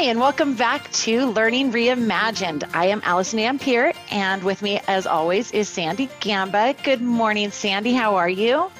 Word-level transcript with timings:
Hi, 0.00 0.06
and 0.06 0.18
welcome 0.18 0.54
back 0.54 0.90
to 0.92 1.26
Learning 1.26 1.70
Reimagined. 1.70 2.64
I 2.72 2.86
am 2.86 3.02
Allison 3.04 3.38
Ampier, 3.38 3.94
and 4.10 4.42
with 4.42 4.62
me, 4.62 4.80
as 4.88 5.06
always, 5.06 5.52
is 5.52 5.68
Sandy 5.68 6.08
Gamba. 6.20 6.74
Good 6.82 7.02
morning, 7.02 7.50
Sandy. 7.50 7.92
How 7.92 8.14
are 8.14 8.30
you? 8.30 8.70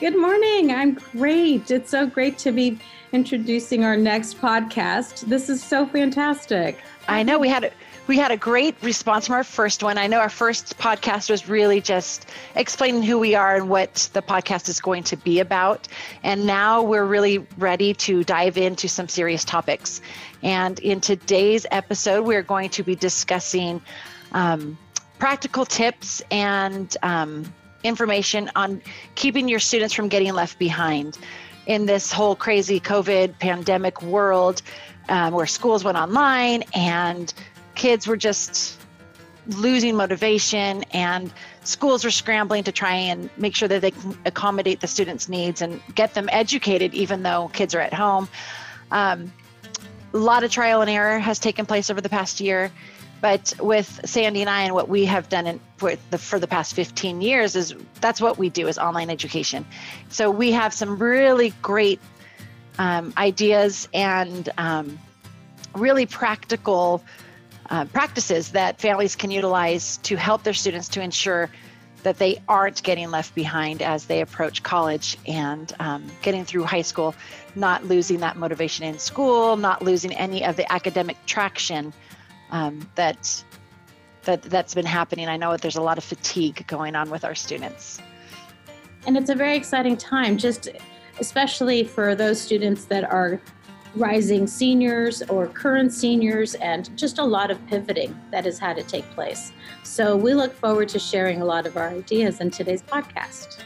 Good 0.00 0.18
morning. 0.18 0.72
I'm 0.72 0.94
great. 0.94 1.70
It's 1.70 1.90
so 1.90 2.04
great 2.04 2.36
to 2.38 2.50
be 2.50 2.80
introducing 3.12 3.84
our 3.84 3.96
next 3.96 4.40
podcast. 4.40 5.20
This 5.26 5.48
is 5.48 5.62
so 5.62 5.86
fantastic. 5.86 6.80
I 7.06 7.22
know 7.22 7.38
we 7.38 7.48
had 7.48 7.62
a, 7.62 7.70
we 8.06 8.16
had 8.16 8.30
a 8.30 8.36
great 8.36 8.76
response 8.82 9.26
from 9.26 9.34
our 9.34 9.44
first 9.44 9.82
one. 9.82 9.98
I 9.98 10.06
know 10.06 10.20
our 10.20 10.30
first 10.30 10.78
podcast 10.78 11.28
was 11.28 11.48
really 11.48 11.80
just 11.80 12.26
explaining 12.54 13.02
who 13.02 13.18
we 13.18 13.34
are 13.34 13.56
and 13.56 13.68
what 13.68 14.08
the 14.12 14.22
podcast 14.22 14.68
is 14.68 14.80
going 14.80 15.02
to 15.04 15.16
be 15.16 15.40
about. 15.40 15.88
And 16.22 16.46
now 16.46 16.82
we're 16.82 17.04
really 17.04 17.38
ready 17.58 17.94
to 17.94 18.22
dive 18.22 18.56
into 18.56 18.88
some 18.88 19.08
serious 19.08 19.44
topics. 19.44 20.00
And 20.42 20.78
in 20.80 21.00
today's 21.00 21.66
episode, 21.70 22.24
we're 22.24 22.42
going 22.42 22.70
to 22.70 22.82
be 22.84 22.94
discussing 22.94 23.82
um, 24.32 24.78
practical 25.18 25.64
tips 25.64 26.22
and 26.30 26.96
um, 27.02 27.52
information 27.82 28.50
on 28.54 28.82
keeping 29.16 29.48
your 29.48 29.60
students 29.60 29.94
from 29.94 30.08
getting 30.08 30.32
left 30.32 30.58
behind 30.58 31.18
in 31.66 31.86
this 31.86 32.12
whole 32.12 32.36
crazy 32.36 32.78
COVID 32.78 33.38
pandemic 33.40 34.00
world 34.02 34.62
um, 35.08 35.34
where 35.34 35.46
schools 35.46 35.84
went 35.84 35.98
online 35.98 36.62
and 36.74 37.32
kids 37.76 38.06
were 38.06 38.16
just 38.16 38.80
losing 39.48 39.94
motivation 39.94 40.82
and 40.90 41.32
schools 41.62 42.04
were 42.04 42.10
scrambling 42.10 42.64
to 42.64 42.72
try 42.72 42.94
and 42.94 43.30
make 43.36 43.54
sure 43.54 43.68
that 43.68 43.80
they 43.80 43.92
can 43.92 44.18
accommodate 44.24 44.80
the 44.80 44.88
students' 44.88 45.28
needs 45.28 45.62
and 45.62 45.80
get 45.94 46.14
them 46.14 46.28
educated, 46.32 46.92
even 46.94 47.22
though 47.22 47.48
kids 47.52 47.74
are 47.74 47.80
at 47.80 47.94
home. 47.94 48.28
Um, 48.90 49.32
a 50.14 50.18
lot 50.18 50.42
of 50.42 50.50
trial 50.50 50.80
and 50.80 50.90
error 50.90 51.18
has 51.18 51.38
taken 51.38 51.66
place 51.66 51.90
over 51.90 52.00
the 52.00 52.08
past 52.08 52.40
year. 52.40 52.72
But 53.20 53.54
with 53.60 54.00
Sandy 54.04 54.42
and 54.42 54.50
I 54.50 54.62
and 54.62 54.74
what 54.74 54.88
we 54.88 55.04
have 55.06 55.28
done 55.28 55.46
in, 55.46 55.60
for, 55.78 55.94
the, 56.10 56.18
for 56.18 56.38
the 56.38 56.46
past 56.46 56.74
15 56.74 57.22
years 57.22 57.56
is 57.56 57.74
that's 58.00 58.20
what 58.20 58.36
we 58.36 58.50
do 58.50 58.68
is 58.68 58.78
online 58.78 59.10
education. 59.10 59.64
So 60.10 60.30
we 60.30 60.52
have 60.52 60.74
some 60.74 60.98
really 60.98 61.54
great 61.62 62.00
um, 62.78 63.14
ideas 63.16 63.88
and 63.94 64.48
um, 64.58 64.98
really 65.74 66.04
practical 66.04 67.02
uh, 67.70 67.84
practices 67.86 68.52
that 68.52 68.80
families 68.80 69.16
can 69.16 69.30
utilize 69.30 69.98
to 69.98 70.16
help 70.16 70.42
their 70.42 70.54
students 70.54 70.88
to 70.88 71.00
ensure 71.00 71.50
that 72.02 72.18
they 72.18 72.40
aren't 72.48 72.82
getting 72.82 73.10
left 73.10 73.34
behind 73.34 73.82
as 73.82 74.06
they 74.06 74.20
approach 74.20 74.62
college 74.62 75.18
and 75.26 75.74
um, 75.80 76.06
getting 76.22 76.44
through 76.44 76.62
high 76.62 76.82
school, 76.82 77.14
not 77.56 77.84
losing 77.84 78.20
that 78.20 78.36
motivation 78.36 78.84
in 78.84 78.98
school, 78.98 79.56
not 79.56 79.82
losing 79.82 80.12
any 80.12 80.44
of 80.44 80.56
the 80.56 80.70
academic 80.72 81.16
traction 81.26 81.92
um, 82.50 82.88
that 82.94 83.44
that 84.22 84.42
that's 84.42 84.74
been 84.74 84.86
happening. 84.86 85.28
I 85.28 85.36
know 85.36 85.56
there's 85.56 85.76
a 85.76 85.82
lot 85.82 85.98
of 85.98 86.04
fatigue 86.04 86.64
going 86.66 86.94
on 86.94 87.10
with 87.10 87.24
our 87.24 87.34
students. 87.34 88.00
And 89.06 89.16
it's 89.16 89.30
a 89.30 89.34
very 89.34 89.56
exciting 89.56 89.96
time, 89.96 90.36
just 90.36 90.68
especially 91.18 91.84
for 91.84 92.14
those 92.14 92.40
students 92.40 92.84
that 92.86 93.04
are 93.04 93.40
rising 93.96 94.46
seniors 94.46 95.22
or 95.22 95.46
current 95.46 95.92
seniors, 95.92 96.54
and 96.56 96.96
just 96.96 97.18
a 97.18 97.24
lot 97.24 97.50
of 97.50 97.66
pivoting 97.66 98.18
that 98.30 98.44
has 98.44 98.58
had 98.58 98.76
to 98.76 98.82
take 98.82 99.08
place. 99.10 99.52
So 99.82 100.16
we 100.16 100.34
look 100.34 100.54
forward 100.54 100.88
to 100.90 100.98
sharing 100.98 101.40
a 101.40 101.44
lot 101.44 101.66
of 101.66 101.76
our 101.76 101.88
ideas 101.88 102.40
in 102.40 102.50
today's 102.50 102.82
podcast. 102.82 103.62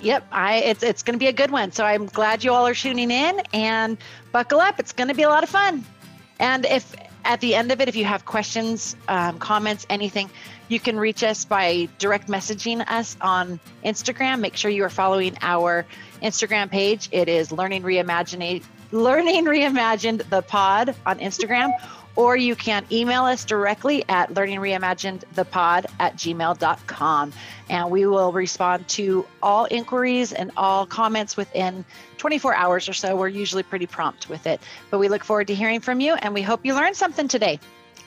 Yep, 0.00 0.26
I 0.30 0.56
it's 0.56 0.82
it's 0.82 1.02
going 1.02 1.14
to 1.14 1.18
be 1.18 1.28
a 1.28 1.32
good 1.32 1.50
one. 1.50 1.72
So 1.72 1.84
I'm 1.84 2.06
glad 2.06 2.44
you 2.44 2.52
all 2.52 2.66
are 2.66 2.74
tuning 2.74 3.10
in 3.10 3.40
and 3.52 3.98
buckle 4.32 4.60
up. 4.60 4.78
It's 4.78 4.92
going 4.92 5.08
to 5.08 5.14
be 5.14 5.22
a 5.22 5.28
lot 5.28 5.42
of 5.42 5.48
fun. 5.48 5.84
And 6.38 6.66
if 6.66 6.94
at 7.24 7.40
the 7.40 7.54
end 7.54 7.72
of 7.72 7.80
it, 7.80 7.88
if 7.88 7.96
you 7.96 8.04
have 8.04 8.24
questions, 8.24 8.94
um, 9.08 9.38
comments, 9.38 9.84
anything, 9.90 10.30
you 10.68 10.78
can 10.78 10.98
reach 10.98 11.24
us 11.24 11.44
by 11.44 11.88
direct 11.98 12.28
messaging 12.28 12.88
us 12.88 13.16
on 13.20 13.58
Instagram. 13.84 14.40
Make 14.40 14.56
sure 14.56 14.70
you 14.70 14.84
are 14.84 14.90
following 14.90 15.36
our 15.42 15.86
Instagram 16.22 16.70
page. 16.70 17.08
It 17.10 17.28
is 17.28 17.50
Learning 17.50 17.82
Reimaginate 17.82 18.62
Learning 18.92 19.44
Reimagined 19.44 20.28
the 20.30 20.42
Pod 20.42 20.94
on 21.04 21.18
Instagram, 21.18 21.72
or 22.14 22.36
you 22.36 22.56
can 22.56 22.84
email 22.90 23.24
us 23.24 23.44
directly 23.44 24.04
at 24.08 24.30
learningreimaginedthepod 24.30 25.86
at 26.00 26.16
gmail.com. 26.16 27.32
And 27.68 27.90
we 27.90 28.06
will 28.06 28.32
respond 28.32 28.88
to 28.88 29.26
all 29.42 29.66
inquiries 29.70 30.32
and 30.32 30.50
all 30.56 30.86
comments 30.86 31.36
within 31.36 31.84
24 32.16 32.54
hours 32.54 32.88
or 32.88 32.92
so. 32.92 33.16
We're 33.16 33.28
usually 33.28 33.62
pretty 33.62 33.86
prompt 33.86 34.28
with 34.28 34.46
it. 34.46 34.60
But 34.90 34.98
we 34.98 35.08
look 35.08 35.24
forward 35.24 35.48
to 35.48 35.54
hearing 35.54 35.80
from 35.80 36.00
you, 36.00 36.14
and 36.14 36.32
we 36.32 36.42
hope 36.42 36.64
you 36.64 36.74
learned 36.74 36.96
something 36.96 37.28
today. 37.28 37.60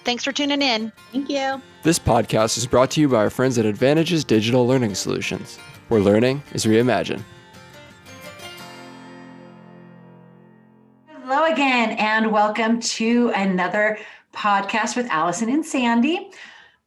Thanks 0.05 0.23
for 0.23 0.31
tuning 0.31 0.61
in. 0.61 0.91
Thank 1.11 1.29
you. 1.29 1.61
This 1.83 1.99
podcast 1.99 2.57
is 2.57 2.65
brought 2.65 2.89
to 2.91 3.01
you 3.01 3.09
by 3.09 3.17
our 3.17 3.29
friends 3.29 3.57
at 3.57 3.65
Advantages 3.65 4.23
Digital 4.23 4.65
Learning 4.65 4.95
Solutions, 4.95 5.57
where 5.89 6.01
learning 6.01 6.41
is 6.53 6.65
reimagined. 6.65 7.21
Hello 11.31 11.45
again, 11.45 11.91
and 11.99 12.31
welcome 12.31 12.79
to 12.79 13.31
another 13.35 13.99
podcast 14.33 14.95
with 14.95 15.05
Allison 15.11 15.47
and 15.47 15.63
Sandy, 15.63 16.31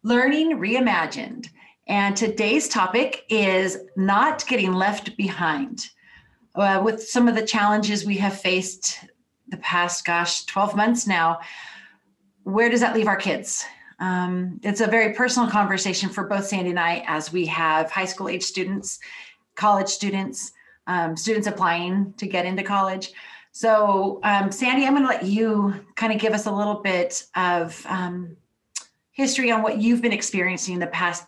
Learning 0.02 0.58
Reimagined. 0.58 1.48
And 1.86 2.16
today's 2.16 2.68
topic 2.68 3.24
is 3.28 3.78
not 3.94 4.44
getting 4.48 4.72
left 4.72 5.16
behind. 5.16 5.90
Uh, 6.56 6.82
with 6.84 7.04
some 7.04 7.28
of 7.28 7.36
the 7.36 7.46
challenges 7.46 8.04
we 8.04 8.16
have 8.16 8.36
faced 8.36 9.04
the 9.46 9.58
past, 9.58 10.04
gosh, 10.04 10.44
12 10.46 10.74
months 10.74 11.06
now, 11.06 11.38
where 12.42 12.68
does 12.68 12.80
that 12.80 12.96
leave 12.96 13.06
our 13.06 13.14
kids? 13.14 13.64
Um, 14.00 14.58
it's 14.64 14.80
a 14.80 14.88
very 14.88 15.14
personal 15.14 15.48
conversation 15.48 16.08
for 16.08 16.24
both 16.24 16.46
Sandy 16.46 16.70
and 16.70 16.80
I 16.80 17.04
as 17.06 17.32
we 17.32 17.46
have 17.46 17.92
high 17.92 18.06
school 18.06 18.28
age 18.28 18.42
students, 18.42 18.98
college 19.54 19.88
students, 19.88 20.50
um, 20.88 21.16
students 21.16 21.46
applying 21.46 22.12
to 22.14 22.26
get 22.26 22.44
into 22.44 22.64
college. 22.64 23.12
So, 23.52 24.18
um, 24.22 24.50
Sandy, 24.50 24.86
I'm 24.86 24.94
going 24.94 25.02
to 25.02 25.08
let 25.08 25.24
you 25.24 25.74
kind 25.94 26.12
of 26.12 26.18
give 26.18 26.32
us 26.32 26.46
a 26.46 26.50
little 26.50 26.76
bit 26.76 27.24
of 27.36 27.84
um, 27.86 28.36
history 29.10 29.50
on 29.50 29.62
what 29.62 29.78
you've 29.78 30.00
been 30.00 30.12
experiencing 30.12 30.74
in 30.74 30.80
the 30.80 30.86
past 30.86 31.26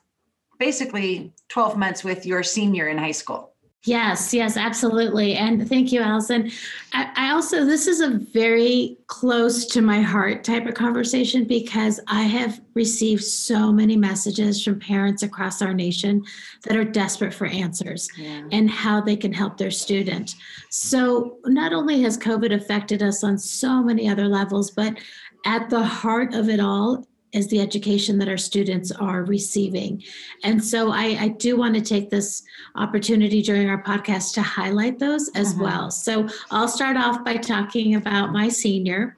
basically 0.59 1.33
12 1.49 1.77
months 1.77 2.03
with 2.03 2.25
your 2.25 2.43
senior 2.43 2.89
in 2.89 2.97
high 2.97 3.13
school. 3.13 3.54
Yes, 3.87 4.33
yes, 4.33 4.57
absolutely. 4.57 5.35
And 5.35 5.69
thank 5.69 5.93
you, 5.93 6.01
Allison. 6.01 6.51
I, 6.95 7.11
I, 7.17 7.31
also, 7.33 7.67
this 7.67 7.87
is 7.87 8.01
a 8.01 8.13
very 8.13 8.97
close 9.09 9.67
to 9.67 9.83
my 9.83 10.01
heart 10.01 10.43
type 10.43 10.65
of 10.65 10.73
conversation 10.73 11.45
because 11.45 12.01
I 12.07 12.23
have 12.23 12.63
received 12.73 13.23
so 13.23 13.71
many 13.71 13.95
messages 13.95 14.65
from 14.65 14.81
parents 14.81 15.23
across 15.23 15.61
our 15.61 15.75
nation 15.75 16.25
that 16.63 16.79
are 16.79 16.85
desperate 16.85 17.35
for 17.35 17.47
answers 17.47 18.09
yeah. 18.17 18.49
and 18.53 18.71
how 18.71 19.03
they 19.03 19.17
can 19.17 19.35
help 19.35 19.59
their 19.59 19.71
student. 19.71 20.35
So, 20.71 21.37
not 21.45 21.75
only 21.75 22.01
has 22.03 22.17
COVID 22.17 22.55
affected 22.55 23.03
us 23.03 23.23
on 23.23 23.37
so 23.37 23.83
many 23.83 24.09
other 24.09 24.29
levels, 24.29 24.71
but 24.71 24.97
at 25.45 25.69
the 25.69 25.85
heart 25.85 26.33
of 26.33 26.49
it 26.49 26.59
all 26.59 27.07
is 27.35 27.49
the 27.49 27.61
education 27.61 28.19
that 28.19 28.29
our 28.29 28.39
students 28.39 28.91
are 28.93 29.25
receiving. 29.25 30.03
And 30.45 30.65
so 30.65 30.93
I, 30.93 31.17
I 31.21 31.29
do 31.29 31.57
want 31.57 31.75
to 31.75 31.81
take 31.81 32.09
this 32.09 32.43
opportunity 32.77 33.43
during 33.43 33.69
our 33.69 33.83
podcast 33.83 34.33
to 34.35 34.43
highlight 34.43 34.99
those 34.99 35.29
as 35.35 35.53
uh-huh. 35.53 35.63
well. 35.63 35.91
So 35.91 36.29
I'll 36.51 36.69
start 36.69 36.97
off 36.97 37.25
by 37.25 37.37
talking 37.37 37.97
about 37.97 38.33
my 38.33 38.49
senior. 38.49 39.17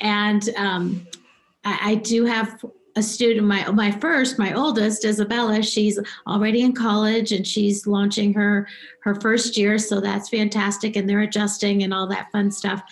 And 0.00 0.48
um, 0.56 1.06
I, 1.64 1.78
I 1.82 1.94
do 1.96 2.24
have 2.24 2.64
a 2.96 3.02
student 3.02 3.46
my 3.46 3.70
my 3.72 3.90
first 3.90 4.38
my 4.38 4.54
oldest 4.54 5.04
isabella 5.04 5.62
she's 5.62 5.98
already 6.26 6.62
in 6.62 6.72
college 6.72 7.30
and 7.30 7.46
she's 7.46 7.86
launching 7.86 8.32
her 8.32 8.66
her 9.02 9.14
first 9.16 9.58
year 9.58 9.78
so 9.78 10.00
that's 10.00 10.30
fantastic 10.30 10.96
and 10.96 11.06
they're 11.06 11.20
adjusting 11.20 11.82
and 11.82 11.92
all 11.92 12.06
that 12.06 12.32
fun 12.32 12.50
stuff 12.50 12.82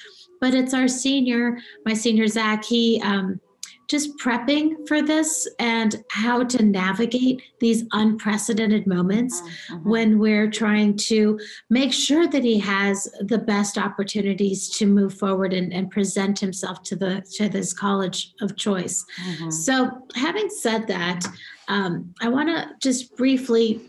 but 0.43 0.53
it's 0.53 0.75
our 0.75 0.89
senior 0.89 1.59
my 1.87 1.95
senior 1.95 2.29
zach 2.29 2.63
he 2.63 3.01
um, 3.03 3.41
just 3.89 4.19
prepping 4.19 4.87
for 4.89 5.03
this 5.03 5.49
and 5.59 6.03
how 6.11 6.43
to 6.45 6.63
navigate 6.63 7.43
these 7.61 7.85
unprecedented 7.93 8.87
moments 8.87 9.41
mm-hmm. 9.41 9.89
when 9.89 10.19
we're 10.19 10.51
trying 10.51 10.97
to 10.97 11.39
make 11.71 11.93
sure 11.93 12.27
that 12.27 12.43
he 12.43 12.59
has 12.59 13.09
the 13.21 13.39
best 13.39 13.79
opportunities 13.79 14.69
to 14.69 14.87
move 14.87 15.15
forward 15.15 15.53
and, 15.53 15.73
and 15.73 15.91
present 15.91 16.39
himself 16.39 16.83
to 16.83 16.97
the 16.97 17.23
to 17.35 17.49
this 17.49 17.73
college 17.73 18.33
of 18.41 18.57
choice. 18.57 19.05
Mm-hmm. 19.27 19.51
So 19.51 20.07
having 20.15 20.49
said 20.51 20.87
that, 20.89 21.27
um, 21.69 22.15
I 22.21 22.29
want 22.29 22.49
to 22.49 22.71
just 22.81 23.17
briefly 23.17 23.81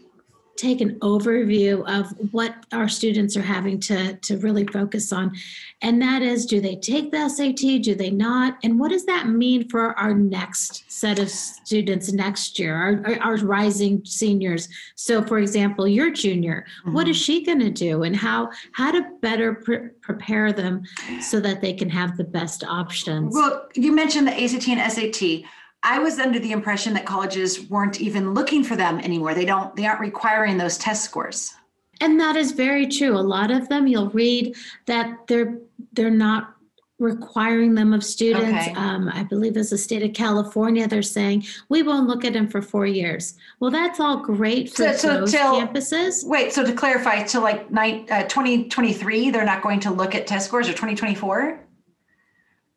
take 0.57 0.81
an 0.81 0.97
overview 0.99 1.83
of 1.87 2.11
what 2.31 2.65
our 2.71 2.87
students 2.87 3.35
are 3.35 3.41
having 3.41 3.79
to, 3.79 4.15
to 4.15 4.37
really 4.37 4.65
focus 4.65 5.11
on. 5.11 5.35
And 5.81 6.01
that 6.01 6.21
is 6.21 6.45
do 6.45 6.61
they 6.61 6.75
take 6.75 7.11
the 7.11 7.27
SAT? 7.29 7.83
Do 7.83 7.95
they 7.95 8.09
not? 8.09 8.57
And 8.63 8.79
what 8.79 8.91
does 8.91 9.05
that 9.05 9.27
mean 9.27 9.69
for 9.69 9.97
our 9.99 10.13
next 10.13 10.89
set 10.91 11.19
of 11.19 11.29
students 11.29 12.11
next 12.11 12.57
year, 12.57 12.75
our, 12.75 13.19
our 13.21 13.35
rising 13.37 14.03
seniors? 14.05 14.69
So, 14.95 15.21
for 15.21 15.39
example, 15.39 15.87
your 15.87 16.11
junior, 16.11 16.65
mm-hmm. 16.81 16.93
what 16.93 17.07
is 17.07 17.17
she 17.17 17.43
going 17.43 17.59
to 17.59 17.71
do? 17.71 18.03
And 18.03 18.15
how, 18.15 18.49
how 18.71 18.91
to 18.91 19.05
better 19.21 19.55
pre- 19.55 19.89
prepare 20.01 20.53
them 20.53 20.83
so 21.21 21.39
that 21.41 21.61
they 21.61 21.73
can 21.73 21.89
have 21.89 22.17
the 22.17 22.23
best 22.23 22.63
options? 22.63 23.35
Well, 23.35 23.67
you 23.75 23.93
mentioned 23.93 24.27
the 24.27 24.43
ACT 24.43 24.67
and 24.69 24.91
SAT. 24.91 25.43
I 25.85 25.99
was 25.99 26.19
under 26.19 26.39
the 26.39 26.51
impression 26.51 26.93
that 26.95 27.05
colleges 27.05 27.69
weren't 27.69 28.01
even 28.01 28.33
looking 28.33 28.63
for 28.63 28.75
them 28.75 28.99
anymore. 28.99 29.35
They 29.35 29.45
don't 29.45 29.73
they 29.75 29.85
aren't 29.85 30.01
requiring 30.01 30.57
those 30.57 30.77
test 30.77 31.05
scores. 31.05 31.53
And 32.01 32.19
that 32.19 32.35
is 32.35 32.51
very 32.51 32.87
true. 32.87 33.15
A 33.17 33.21
lot 33.21 33.51
of 33.51 33.69
them 33.69 33.87
you'll 33.87 34.09
read 34.09 34.55
that 34.87 35.27
they're 35.27 35.59
they're 35.93 36.09
not 36.09 36.55
requiring 36.97 37.75
them 37.75 37.93
of 37.93 38.03
students. 38.03 38.67
Okay. 38.67 38.73
Um, 38.73 39.09
I 39.09 39.23
believe 39.23 39.57
as 39.57 39.69
the 39.69 39.77
state 39.77 40.01
of 40.01 40.13
California, 40.13 40.87
they're 40.87 41.01
saying 41.01 41.45
we 41.69 41.83
won't 41.83 42.07
look 42.07 42.23
at 42.23 42.33
them 42.33 42.47
for 42.47 42.61
four 42.61 42.85
years. 42.85 43.35
Well, 43.59 43.69
that's 43.69 43.99
all 43.99 44.17
great 44.17 44.69
for 44.69 44.75
so, 44.75 44.93
so 44.93 45.19
those 45.19 45.31
till, 45.31 45.59
campuses. 45.59 46.25
Wait, 46.25 46.53
so 46.53 46.65
to 46.65 46.73
clarify, 46.73 47.23
to 47.23 47.39
like 47.41 47.69
night, 47.69 48.09
uh, 48.09 48.23
2023, 48.23 49.29
they're 49.29 49.45
not 49.45 49.61
going 49.61 49.81
to 49.81 49.91
look 49.91 50.15
at 50.15 50.25
test 50.25 50.47
scores 50.47 50.67
or 50.69 50.71
2024? 50.71 51.64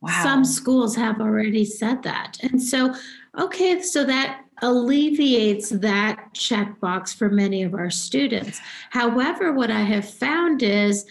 Wow. 0.01 0.23
Some 0.23 0.45
schools 0.45 0.95
have 0.97 1.21
already 1.21 1.65
said 1.65 2.03
that. 2.05 2.39
And 2.43 2.63
so, 2.63 2.95
okay, 3.39 3.81
so 3.83 4.05
that 4.05 4.45
alleviates 4.63 5.71
that 5.71 6.29
checkbox 6.35 7.15
for 7.15 7.29
many 7.29 7.63
of 7.63 7.75
our 7.75 7.91
students. 7.91 8.61
However, 8.91 9.53
what 9.53 9.71
I 9.71 9.81
have 9.81 10.09
found 10.09 10.63
is 10.63 11.05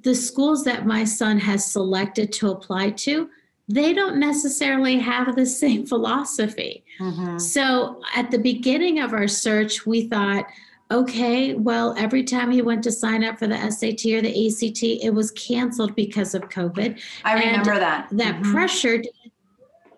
the 0.00 0.14
schools 0.14 0.64
that 0.64 0.86
my 0.86 1.04
son 1.04 1.38
has 1.38 1.70
selected 1.70 2.32
to 2.34 2.50
apply 2.50 2.90
to, 2.90 3.28
they 3.68 3.92
don't 3.92 4.18
necessarily 4.18 4.98
have 4.98 5.34
the 5.34 5.46
same 5.46 5.84
philosophy. 5.92 6.84
Mm-hmm. 7.00 7.38
So 7.38 8.00
at 8.14 8.30
the 8.30 8.38
beginning 8.38 9.00
of 9.00 9.12
our 9.12 9.28
search, 9.28 9.84
we 9.84 10.08
thought, 10.08 10.46
okay, 10.90 11.54
well, 11.54 11.94
every 11.98 12.22
time 12.22 12.50
he 12.50 12.62
went 12.62 12.84
to 12.84 12.92
sign 12.92 13.24
up 13.24 13.38
for 13.38 13.46
the 13.46 13.70
SAT 13.70 14.04
or 14.12 14.22
the 14.22 14.48
ACT, 14.48 14.82
it 14.82 15.12
was 15.12 15.30
canceled 15.32 15.94
because 15.96 16.34
of 16.34 16.42
COVID. 16.42 17.00
I 17.24 17.34
remember 17.34 17.72
and 17.72 17.82
that. 17.82 18.08
That 18.12 18.34
mm-hmm. 18.36 18.52
pressure. 18.52 19.02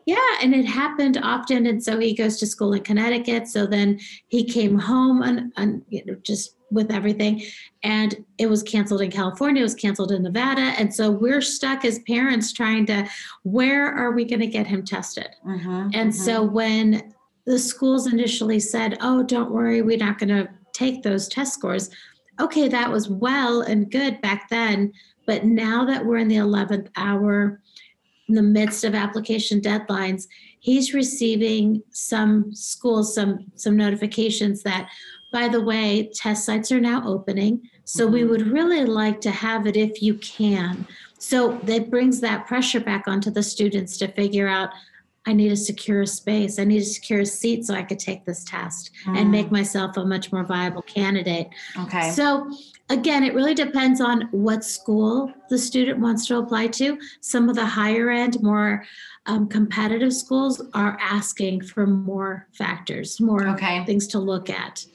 Yeah, 0.07 0.17
and 0.43 0.55
it 0.55 0.65
happened 0.65 1.19
often. 1.23 1.67
And 1.67 1.83
so 1.83 1.99
he 1.99 2.15
goes 2.15 2.39
to 2.39 2.47
school 2.47 2.73
in 2.73 2.83
Connecticut. 2.83 3.47
So 3.49 3.67
then 3.67 4.01
he 4.29 4.43
came 4.45 4.79
home 4.79 5.23
and, 5.23 5.53
and 5.59 5.83
you 5.91 6.03
know, 6.07 6.15
just 6.23 6.57
with 6.71 6.91
everything. 6.91 7.43
And 7.83 8.25
it 8.39 8.49
was 8.49 8.63
canceled 8.63 9.03
in 9.03 9.11
California, 9.11 9.61
it 9.61 9.65
was 9.65 9.75
canceled 9.75 10.13
in 10.13 10.23
Nevada. 10.23 10.61
And 10.79 10.95
so 10.95 11.11
we're 11.11 11.43
stuck 11.43 11.85
as 11.85 11.99
parents 12.01 12.53
trying 12.53 12.87
to, 12.87 13.09
where 13.43 13.87
are 13.87 14.13
we 14.13 14.25
going 14.25 14.41
to 14.41 14.47
get 14.47 14.67
him 14.67 14.85
tested? 14.85 15.29
Mm-hmm, 15.47 15.91
and 15.93 15.93
mm-hmm. 15.95 16.11
so 16.11 16.43
when 16.43 17.15
the 17.47 17.59
schools 17.59 18.07
initially 18.07 18.61
said, 18.61 18.99
oh, 19.01 19.23
don't 19.23 19.51
worry, 19.51 19.81
we're 19.81 19.97
not 19.97 20.19
going 20.19 20.29
to 20.29 20.49
take 20.73 21.03
those 21.03 21.29
test 21.29 21.55
scores. 21.55 21.91
Okay, 22.41 22.69
that 22.69 22.91
was 22.91 23.09
well 23.09 23.63
and 23.63 23.91
good 23.91 24.21
back 24.21 24.49
then. 24.49 24.93
But 25.27 25.45
now 25.45 25.85
that 25.85 26.05
we're 26.05 26.19
in 26.19 26.29
the 26.29 26.37
11th 26.37 26.89
hour, 26.97 27.61
in 28.29 28.35
the 28.35 28.43
midst 28.43 28.85
of 28.85 28.95
application 28.95 29.61
deadlines, 29.61 30.27
he's 30.61 30.95
receiving 30.95 31.83
some 31.91 32.55
schools 32.55 33.15
some 33.15 33.47
some 33.55 33.77
notifications 33.77 34.63
that 34.63 34.89
by 35.33 35.49
the 35.49 35.61
way 35.61 36.11
test 36.15 36.45
sites 36.45 36.73
are 36.73 36.81
now 36.81 37.03
opening 37.07 37.61
so 37.85 38.05
mm-hmm. 38.05 38.15
we 38.15 38.25
would 38.25 38.47
really 38.49 38.85
like 38.85 39.21
to 39.21 39.31
have 39.31 39.67
it 39.67 39.77
if 39.77 40.03
you 40.03 40.15
can 40.15 40.87
so 41.19 41.59
that 41.65 41.91
brings 41.91 42.21
that 42.21 42.47
pressure 42.47 42.81
back 42.81 43.09
onto 43.09 43.31
the 43.31 43.43
students 43.43 43.97
to 43.99 44.09
figure 44.09 44.49
out 44.49 44.71
I 45.29 45.35
need 45.35 45.53
a 45.53 45.57
secure 45.57 46.07
space. 46.07 46.59
I 46.59 46.65
need 46.65 46.81
a 46.81 46.87
secure 46.87 47.27
seat 47.27 47.67
so 47.67 47.75
I 47.75 47.83
could 47.83 47.99
take 47.99 48.25
this 48.25 48.45
test 48.45 48.91
mm. 49.05 49.19
and 49.19 49.31
make 49.31 49.51
myself 49.51 49.99
a 49.99 50.05
much 50.07 50.33
more 50.33 50.43
viable 50.43 50.81
candidate. 50.81 51.49
Okay. 51.81 52.11
So 52.13 52.51
again, 52.89 53.23
it 53.23 53.35
really 53.35 53.53
depends 53.53 54.01
on 54.01 54.23
what 54.31 54.65
school 54.65 55.31
the 55.51 55.59
student 55.59 55.99
wants 55.99 56.27
to 56.29 56.39
apply 56.39 56.69
to. 56.69 56.99
Some 57.21 57.51
of 57.51 57.57
the 57.57 57.67
higher 57.67 58.09
end, 58.09 58.43
more 58.43 58.87
um, 59.27 59.49
competitive 59.49 60.15
schools 60.15 60.63
are 60.73 60.97
asking 60.99 61.61
for 61.61 61.87
more 61.87 62.49
factors, 62.53 63.21
more 63.21 63.49
okay. 63.49 63.85
things 63.85 64.07
to 64.09 64.19
look 64.19 64.49
at. 64.49 64.87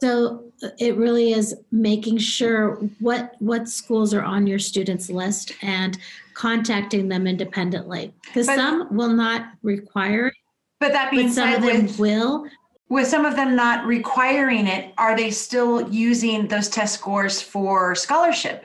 So 0.00 0.50
it 0.78 0.96
really 0.96 1.32
is 1.32 1.54
making 1.70 2.18
sure 2.18 2.76
what 3.00 3.34
what 3.38 3.68
schools 3.68 4.14
are 4.14 4.22
on 4.22 4.46
your 4.46 4.58
students 4.58 5.10
list 5.10 5.52
and 5.62 5.98
contacting 6.34 7.08
them 7.08 7.26
independently 7.26 8.14
because 8.24 8.46
some 8.46 8.94
will 8.96 9.12
not 9.12 9.52
require 9.62 10.28
it. 10.28 10.34
But 10.80 10.92
that 10.92 11.10
being 11.10 11.26
but 11.26 11.34
some 11.34 11.48
said, 11.48 11.58
of 11.58 11.62
them 11.62 11.86
with, 11.86 11.98
will. 11.98 12.46
With 12.88 13.06
some 13.06 13.24
of 13.24 13.36
them 13.36 13.54
not 13.54 13.86
requiring 13.86 14.66
it, 14.66 14.92
are 14.98 15.16
they 15.16 15.30
still 15.30 15.88
using 15.90 16.48
those 16.48 16.68
test 16.68 16.94
scores 16.94 17.40
for 17.40 17.94
scholarship? 17.94 18.64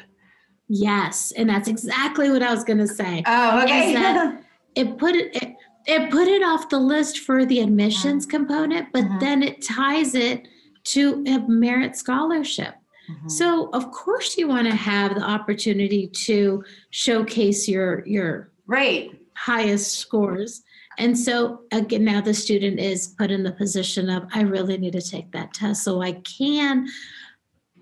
Yes, 0.68 1.32
and 1.38 1.48
that's 1.50 1.68
exactly 1.68 2.32
what 2.32 2.42
I 2.42 2.52
was 2.52 2.64
going 2.64 2.80
to 2.80 2.88
say. 2.88 3.22
Oh, 3.28 3.64
okay. 3.64 3.94
it 4.76 4.98
put 4.98 5.16
it, 5.16 5.36
it, 5.36 5.56
it 5.86 6.10
put 6.10 6.28
it 6.28 6.42
off 6.42 6.70
the 6.70 6.80
list 6.80 7.20
for 7.20 7.46
the 7.46 7.60
admissions 7.60 8.26
mm-hmm. 8.26 8.38
component, 8.38 8.88
but 8.92 9.04
mm-hmm. 9.04 9.20
then 9.20 9.44
it 9.44 9.62
ties 9.62 10.16
it 10.16 10.48
to 10.86 11.24
a 11.28 11.40
merit 11.48 11.96
scholarship. 11.96 12.76
Mm-hmm. 13.10 13.30
So 13.30 13.70
of 13.74 13.92
course 13.92 14.38
you 14.38 14.48
want 14.48 14.68
to 14.68 14.76
have 14.76 15.16
the 15.16 15.22
opportunity 15.22 16.08
to 16.08 16.64
showcase 16.90 17.68
your 17.68 18.06
your 18.08 18.52
right 18.68 19.12
highest 19.36 20.00
scores. 20.00 20.64
And 20.98 21.18
so 21.18 21.62
again 21.72 22.06
now 22.06 22.22
the 22.22 22.34
student 22.34 22.80
is 22.80 23.10
put 23.10 23.32
in 23.32 23.44
the 23.44 23.52
position 23.52 24.10
of 24.10 24.28
I 24.34 24.42
really 24.42 24.78
need 24.78 24.94
to 24.94 25.02
take 25.02 25.32
that 25.32 25.54
test 25.54 25.84
so 25.84 26.02
I 26.02 26.14
can 26.14 26.88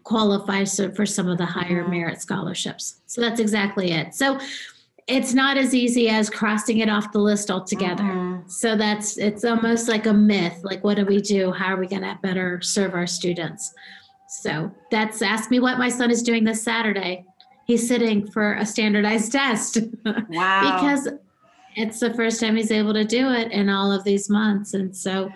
qualify 0.04 0.66
for 0.66 1.06
some 1.06 1.30
of 1.30 1.38
the 1.38 1.46
higher 1.46 1.82
mm-hmm. 1.82 1.92
merit 1.92 2.22
scholarships. 2.22 3.02
So 3.06 3.22
that's 3.22 3.40
exactly 3.40 3.92
it. 3.92 4.14
So 4.14 4.40
it's 5.08 5.34
not 5.34 5.58
as 5.58 5.76
easy 5.76 6.10
as 6.10 6.30
crossing 6.30 6.80
it 6.80 6.90
off 6.90 7.12
the 7.12 7.20
list 7.20 7.52
altogether. 7.52 8.04
Mm-hmm. 8.04 8.48
So 8.48 8.78
that's 8.78 9.18
it's 9.18 9.44
almost 9.44 9.90
like 9.90 10.06
a 10.06 10.14
myth. 10.14 10.60
Like, 10.64 10.84
what 10.84 10.98
do 10.98 11.06
we 11.06 11.22
do? 11.22 11.52
How 11.52 11.74
are 11.74 11.78
we 11.78 11.88
going 11.88 12.04
to 12.04 12.18
better 12.22 12.62
serve 12.62 12.94
our 12.94 13.08
students? 13.08 13.74
So 14.30 14.72
that's 14.92 15.22
ask 15.22 15.52
me 15.52 15.60
what 15.60 15.78
my 15.78 15.90
son 15.90 16.10
is 16.10 16.24
doing 16.24 16.44
this 16.44 16.64
Saturday. 16.64 17.26
He's 17.66 17.88
sitting 17.88 18.30
for 18.32 18.54
a 18.56 18.66
standardized 18.66 19.32
test. 19.34 19.78
Wow. 20.06 20.80
because 20.80 21.10
it's 21.76 22.00
the 22.00 22.14
first 22.14 22.40
time 22.40 22.56
he's 22.56 22.72
able 22.72 22.94
to 22.94 23.04
do 23.04 23.30
it 23.30 23.52
in 23.52 23.70
all 23.70 23.92
of 23.92 24.04
these 24.04 24.30
months. 24.30 24.74
And 24.74 24.96
so 24.96 25.32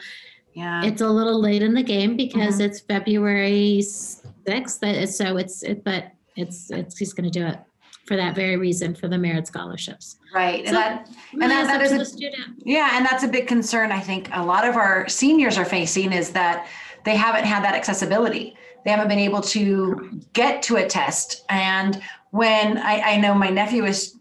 yeah. 0.53 0.83
it's 0.85 1.01
a 1.01 1.09
little 1.09 1.39
late 1.39 1.61
in 1.61 1.73
the 1.73 1.83
game 1.83 2.15
because 2.15 2.55
mm-hmm. 2.55 2.65
it's 2.65 2.79
February 2.81 3.79
6th. 3.81 5.07
So 5.09 5.37
it's, 5.37 5.63
it, 5.63 5.83
but 5.83 6.11
it's, 6.35 6.69
it's, 6.71 6.97
he's 6.97 7.13
going 7.13 7.29
to 7.29 7.39
do 7.39 7.45
it 7.45 7.59
for 8.07 8.15
that 8.15 8.36
very 8.36 8.56
reason 8.56 8.95
for 8.95 9.07
the 9.07 9.18
merit 9.18 9.45
scholarships. 9.45 10.18
Right. 10.33 10.65
So 10.65 10.69
and 10.69 10.75
that, 10.75 11.09
and 11.33 11.42
that, 11.42 11.68
that 11.68 11.81
is 11.81 11.92
a, 11.92 12.06
student. 12.06 12.63
Yeah. 12.63 12.92
And 12.94 13.06
that's 13.06 13.24
a 13.24 13.27
big 13.27 13.48
concern. 13.48 13.91
I 13.91 14.00
think 14.00 14.29
a 14.31 14.43
lot 14.43 14.65
of 14.65 14.75
our 14.75 15.08
seniors 15.10 15.58
are 15.58 15.65
facing 15.65 16.13
is 16.13 16.31
that 16.31 16.67
they 17.03 17.15
haven't 17.15 17.43
had 17.43 17.63
that 17.63 17.75
accessibility. 17.75 18.55
They 18.86 18.91
haven't 18.91 19.10
been 19.10 19.20
able 19.20 19.41
to 19.41 20.22
get 20.34 20.63
to 20.63 20.77
a 20.77 20.88
test. 20.88 21.43
And 21.50 22.01
when 22.31 22.77
I, 22.77 23.01
I 23.01 23.17
know 23.17 23.36
my 23.36 23.50
nephew 23.50 23.84
was 23.84 24.15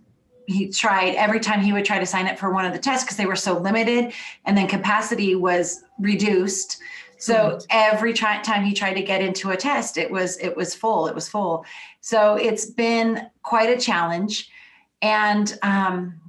he 0.49 0.69
tried 0.69 1.15
every 1.17 1.41
time 1.41 1.61
he 1.61 1.73
would 1.73 1.85
try 1.85 1.99
to 1.99 2.07
sign 2.07 2.27
up 2.29 2.39
for 2.39 2.53
one 2.53 2.65
of 2.65 2.73
the 2.73 2.79
tests 2.79 3.05
because 3.05 3.17
they 3.17 3.27
were 3.27 3.37
so 3.37 3.59
limited 3.59 4.13
and 4.45 4.57
then 4.57 4.69
capacity 4.69 5.35
was 5.35 5.83
reduced 5.99 6.81
so 7.19 7.59
every 7.71 8.13
try, 8.13 8.41
time 8.43 8.65
he 8.65 8.75
tried 8.75 8.95
to 8.95 9.03
get 9.03 9.23
into 9.23 9.51
a 9.51 9.57
test, 9.57 9.97
it 9.97 10.11
was 10.11 10.37
it 10.39 10.57
was 10.57 10.75
full. 10.75 11.07
It 11.07 11.15
was 11.15 11.29
full. 11.29 11.65
So 12.07 12.37
it's 12.37 12.67
been 12.67 13.29
quite 13.43 13.69
a 13.69 13.81
challenge, 13.81 14.49
and 15.03 15.59
um, 15.63 16.21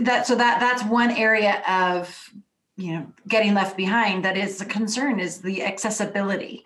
that 0.00 0.26
so 0.26 0.34
that 0.34 0.58
that's 0.58 0.82
one 0.84 1.10
area 1.10 1.62
of 1.68 2.32
you 2.74 2.94
know 2.94 3.06
getting 3.28 3.52
left 3.52 3.76
behind 3.76 4.24
that 4.24 4.38
is 4.38 4.58
a 4.62 4.64
concern 4.64 5.20
is 5.20 5.42
the 5.42 5.62
accessibility, 5.62 6.64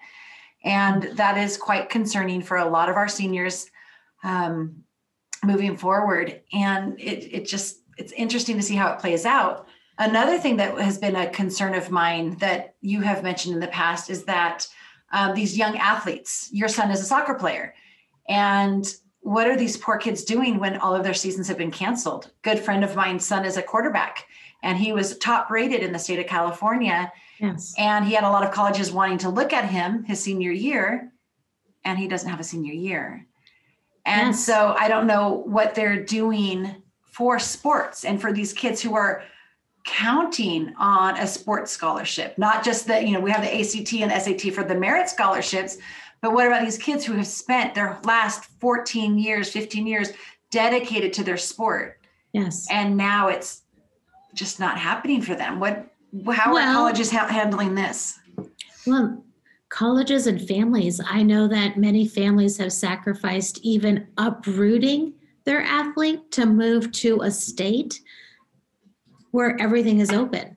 and 0.62 1.02
that 1.16 1.36
is 1.36 1.56
quite 1.56 1.88
concerning 1.88 2.42
for 2.42 2.58
a 2.58 2.64
lot 2.64 2.88
of 2.88 2.94
our 2.94 3.08
seniors 3.08 3.72
um, 4.22 4.84
moving 5.42 5.76
forward. 5.76 6.42
And 6.52 6.96
it 7.00 7.28
it 7.32 7.44
just 7.44 7.80
it's 7.98 8.12
interesting 8.12 8.54
to 8.56 8.62
see 8.62 8.76
how 8.76 8.92
it 8.92 9.00
plays 9.00 9.26
out. 9.26 9.66
Another 9.98 10.38
thing 10.38 10.58
that 10.58 10.78
has 10.78 10.96
been 10.96 11.16
a 11.16 11.28
concern 11.28 11.74
of 11.74 11.90
mine 11.90 12.36
that 12.38 12.76
you 12.82 13.00
have 13.00 13.24
mentioned 13.24 13.52
in 13.52 13.60
the 13.60 13.66
past 13.66 14.10
is 14.10 14.22
that 14.26 14.68
um, 15.14 15.34
these 15.34 15.56
young 15.56 15.78
athletes, 15.78 16.50
your 16.52 16.68
son 16.68 16.90
is 16.90 17.00
a 17.00 17.04
soccer 17.04 17.34
player, 17.34 17.74
and 18.28 18.94
what 19.20 19.46
are 19.46 19.56
these 19.56 19.78
poor 19.78 19.96
kids 19.96 20.22
doing 20.22 20.58
when 20.58 20.76
all 20.76 20.94
of 20.94 21.02
their 21.02 21.14
seasons 21.14 21.48
have 21.48 21.56
been 21.56 21.70
canceled? 21.70 22.30
Good 22.42 22.58
friend 22.58 22.84
of 22.84 22.94
mine's 22.94 23.24
son 23.24 23.46
is 23.46 23.56
a 23.56 23.62
quarterback 23.62 24.26
and 24.64 24.78
he 24.78 24.92
was 24.92 25.16
top 25.18 25.50
rated 25.50 25.82
in 25.82 25.92
the 25.92 25.98
state 25.98 26.18
of 26.18 26.26
California. 26.26 27.12
Yes. 27.38 27.74
And 27.78 28.04
he 28.04 28.14
had 28.14 28.24
a 28.24 28.30
lot 28.30 28.44
of 28.44 28.50
colleges 28.50 28.90
wanting 28.90 29.18
to 29.18 29.28
look 29.28 29.52
at 29.52 29.68
him 29.68 30.04
his 30.04 30.20
senior 30.20 30.50
year, 30.50 31.12
and 31.84 31.98
he 31.98 32.08
doesn't 32.08 32.30
have 32.30 32.40
a 32.40 32.44
senior 32.44 32.72
year. 32.72 33.26
And 34.06 34.28
yes. 34.28 34.44
so 34.44 34.74
I 34.78 34.88
don't 34.88 35.06
know 35.06 35.42
what 35.46 35.74
they're 35.74 36.02
doing 36.02 36.82
for 37.04 37.38
sports 37.38 38.04
and 38.04 38.20
for 38.20 38.32
these 38.32 38.52
kids 38.52 38.80
who 38.80 38.94
are 38.94 39.22
counting 39.84 40.74
on 40.78 41.18
a 41.18 41.26
sports 41.26 41.70
scholarship, 41.70 42.36
not 42.38 42.64
just 42.64 42.86
that, 42.86 43.06
you 43.06 43.12
know, 43.12 43.20
we 43.20 43.30
have 43.30 43.42
the 43.42 43.60
ACT 43.60 43.92
and 43.94 44.10
SAT 44.10 44.52
for 44.52 44.64
the 44.64 44.74
merit 44.74 45.08
scholarships, 45.08 45.78
but 46.20 46.32
what 46.32 46.46
about 46.46 46.62
these 46.62 46.78
kids 46.78 47.04
who 47.04 47.12
have 47.12 47.26
spent 47.26 47.74
their 47.74 47.98
last 48.04 48.46
14 48.60 49.18
years, 49.18 49.50
15 49.50 49.86
years 49.86 50.10
dedicated 50.50 51.12
to 51.14 51.24
their 51.24 51.36
sport? 51.36 52.00
Yes. 52.32 52.66
And 52.70 52.96
now 52.96 53.28
it's 53.28 53.62
just 54.32 54.58
not 54.58 54.78
happening 54.78 55.20
for 55.20 55.34
them. 55.34 55.60
What 55.60 55.90
how 56.32 56.54
well, 56.54 56.68
are 56.68 56.72
colleges 56.72 57.10
ha- 57.10 57.26
handling 57.26 57.74
this? 57.74 58.18
Well, 58.86 59.22
colleges 59.68 60.26
and 60.26 60.40
families, 60.40 61.00
I 61.04 61.22
know 61.22 61.48
that 61.48 61.76
many 61.76 62.06
families 62.06 62.56
have 62.58 62.72
sacrificed 62.72 63.58
even 63.62 64.06
uprooting 64.16 65.12
their 65.44 65.62
athlete 65.62 66.30
to 66.32 66.46
move 66.46 66.90
to 66.92 67.20
a 67.22 67.30
state 67.30 68.00
where 69.34 69.60
everything 69.60 69.98
is 69.98 70.12
open. 70.12 70.56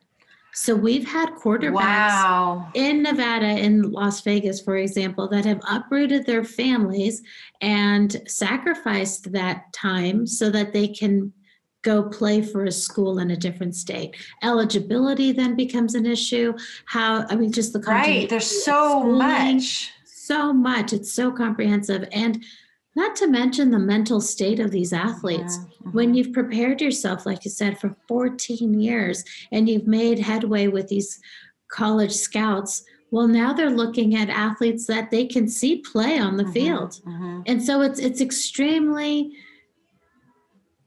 So 0.54 0.76
we've 0.76 1.08
had 1.08 1.30
quarterbacks 1.32 1.74
wow. 1.74 2.70
in 2.76 3.02
Nevada, 3.02 3.48
in 3.48 3.92
Las 3.92 4.22
Vegas, 4.22 4.62
for 4.62 4.78
example, 4.78 5.28
that 5.30 5.46
have 5.46 5.60
uprooted 5.68 6.28
their 6.28 6.44
families 6.44 7.24
and 7.60 8.22
sacrificed 8.28 9.32
that 9.32 9.74
time 9.74 10.28
so 10.28 10.52
that 10.52 10.74
they 10.74 10.88
can 10.88 11.34
go 11.82 12.04
play 12.04 12.44
for 12.44 12.66
a 12.66 12.72
school 12.72 13.18
in 13.18 13.32
a 13.32 13.36
different 13.36 13.76
state. 13.76 14.16
Eligibility 14.44 15.32
then 15.32 15.56
becomes 15.56 15.96
an 15.96 16.06
issue. 16.06 16.54
How, 16.86 17.26
I 17.30 17.36
mean, 17.36 17.52
just 17.52 17.74
the 17.74 17.80
right. 17.80 18.30
There's 18.30 18.64
so 18.64 19.04
much. 19.04 19.92
So 20.06 20.54
much. 20.54 20.94
It's 20.94 21.12
so 21.12 21.32
comprehensive. 21.32 22.08
And 22.12 22.44
not 22.96 23.16
to 23.16 23.28
mention 23.28 23.72
the 23.72 23.80
mental 23.80 24.22
state 24.22 24.60
of 24.60 24.70
these 24.70 24.94
athletes. 24.94 25.58
Mm-hmm. 25.82 25.92
When 25.92 26.14
you've 26.14 26.34
prepared 26.34 26.82
yourself, 26.82 27.26
like 27.26 27.46
you 27.46 27.52
said, 27.52 27.80
for 27.80 27.96
14 28.08 28.80
years 28.80 29.24
and 29.52 29.70
you've 29.70 29.88
made 29.88 30.20
headway 30.20 30.68
with 30.68 30.88
these 30.88 31.20
college 31.70 32.14
scouts, 32.14 32.84
well, 33.12 33.28
now 33.28 33.54
they're 33.54 33.70
looking 33.70 34.16
at 34.16 34.30
athletes 34.30 34.86
that 34.88 35.12
they 35.12 35.26
can 35.26 35.48
see 35.48 35.78
play 35.78 36.20
on 36.20 36.38
the 36.38 36.44
mm-hmm. 36.44 36.54
field. 36.54 36.92
Mm-hmm. 37.06 37.42
And 37.46 37.64
so 37.64 37.82
it's 37.82 38.00
it's 38.00 38.20
extremely 38.22 39.32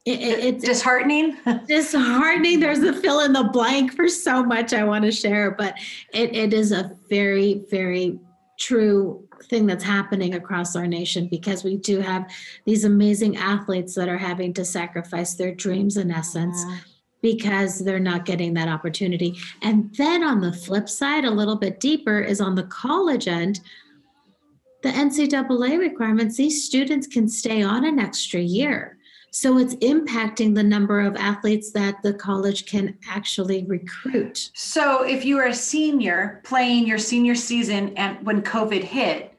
it, 0.06 0.20
it, 0.20 0.44
it's 0.44 0.64
disheartening. 0.64 1.37
disheartening. 1.66 2.61
There's 2.61 2.80
a 2.80 2.92
fill 2.92 3.20
in 3.20 3.32
the 3.32 3.44
blank 3.44 3.94
for 3.94 4.09
so 4.09 4.42
much 4.42 4.73
I 4.73 4.85
want 4.85 5.04
to 5.04 5.12
share, 5.12 5.50
but 5.50 5.76
it, 6.12 6.35
it 6.35 6.54
is 6.54 6.73
a 6.73 6.97
very, 7.09 7.64
very 7.70 8.18
true 8.59 9.26
thing 9.44 9.66
that's 9.66 9.85
happening 9.85 10.35
across 10.35 10.76
our 10.76 10.87
nation 10.87 11.28
because 11.28 11.64
we 11.64 11.76
do 11.76 12.00
have 12.00 12.30
these 12.64 12.85
amazing 12.85 13.37
athletes 13.37 13.94
that 13.94 14.09
are 14.09 14.18
having 14.18 14.52
to 14.54 14.64
sacrifice 14.64 15.35
their 15.35 15.54
dreams 15.54 15.97
in 15.97 16.11
essence 16.11 16.64
mm-hmm. 16.64 16.76
because 17.23 17.78
they're 17.78 17.99
not 17.99 18.25
getting 18.25 18.54
that 18.54 18.68
opportunity. 18.68 19.37
And 19.62 19.94
then 19.97 20.23
on 20.23 20.40
the 20.40 20.52
flip 20.52 20.88
side, 20.88 21.25
a 21.25 21.30
little 21.30 21.56
bit 21.56 21.80
deeper, 21.80 22.20
is 22.20 22.40
on 22.40 22.54
the 22.54 22.64
college 22.64 23.28
end. 23.28 23.61
The 24.82 24.90
NCAA 24.90 25.78
requirements, 25.78 26.37
these 26.37 26.64
students 26.64 27.06
can 27.06 27.28
stay 27.28 27.62
on 27.62 27.85
an 27.85 27.99
extra 27.99 28.40
year. 28.40 28.99
So 29.32 29.59
it's 29.59 29.76
impacting 29.76 30.54
the 30.54 30.62
number 30.62 31.00
of 31.00 31.16
athletes 31.16 31.70
that 31.73 32.02
the 32.02 32.12
college 32.12 32.66
can 32.66 32.99
actually 33.09 33.64
recruit. 33.64 34.50
So 34.54 35.04
if 35.04 35.25
you 35.25 35.38
are 35.38 35.47
a 35.47 35.54
senior 35.54 36.40
playing 36.44 36.87
your 36.87 36.99
senior 36.99 37.37
season 37.37 37.97
and 37.97 38.25
when 38.26 38.42
COVID 38.42 38.82
hit, 38.82 39.29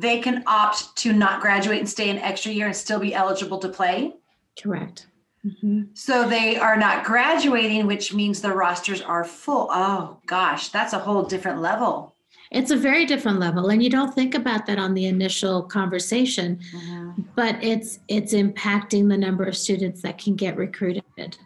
they 0.00 0.20
can 0.20 0.44
opt 0.46 0.96
to 0.96 1.12
not 1.12 1.40
graduate 1.40 1.80
and 1.80 1.88
stay 1.88 2.10
an 2.10 2.18
extra 2.18 2.52
year 2.52 2.66
and 2.66 2.76
still 2.76 3.00
be 3.00 3.14
eligible 3.14 3.58
to 3.58 3.68
play? 3.68 4.14
Correct. 4.60 5.06
Mm-hmm. 5.44 5.82
So 5.94 6.28
they 6.28 6.56
are 6.56 6.76
not 6.76 7.04
graduating, 7.04 7.86
which 7.86 8.12
means 8.12 8.40
the 8.40 8.52
rosters 8.52 9.00
are 9.00 9.24
full. 9.24 9.68
Oh 9.70 10.18
gosh, 10.26 10.68
that's 10.68 10.92
a 10.92 10.98
whole 10.98 11.22
different 11.22 11.60
level. 11.60 12.14
It's 12.50 12.70
a 12.70 12.76
very 12.76 13.04
different 13.04 13.38
level, 13.38 13.68
and 13.68 13.82
you 13.82 13.90
don't 13.90 14.14
think 14.14 14.34
about 14.34 14.66
that 14.66 14.78
on 14.78 14.94
the 14.94 15.06
initial 15.06 15.62
conversation, 15.62 16.58
mm-hmm. 16.74 17.22
but 17.36 17.62
it's 17.62 18.00
it's 18.08 18.32
impacting 18.32 19.08
the 19.08 19.18
number 19.18 19.44
of 19.44 19.56
students 19.56 20.00
that 20.02 20.18
can 20.18 20.34
get 20.34 20.56
recruited, 20.56 21.36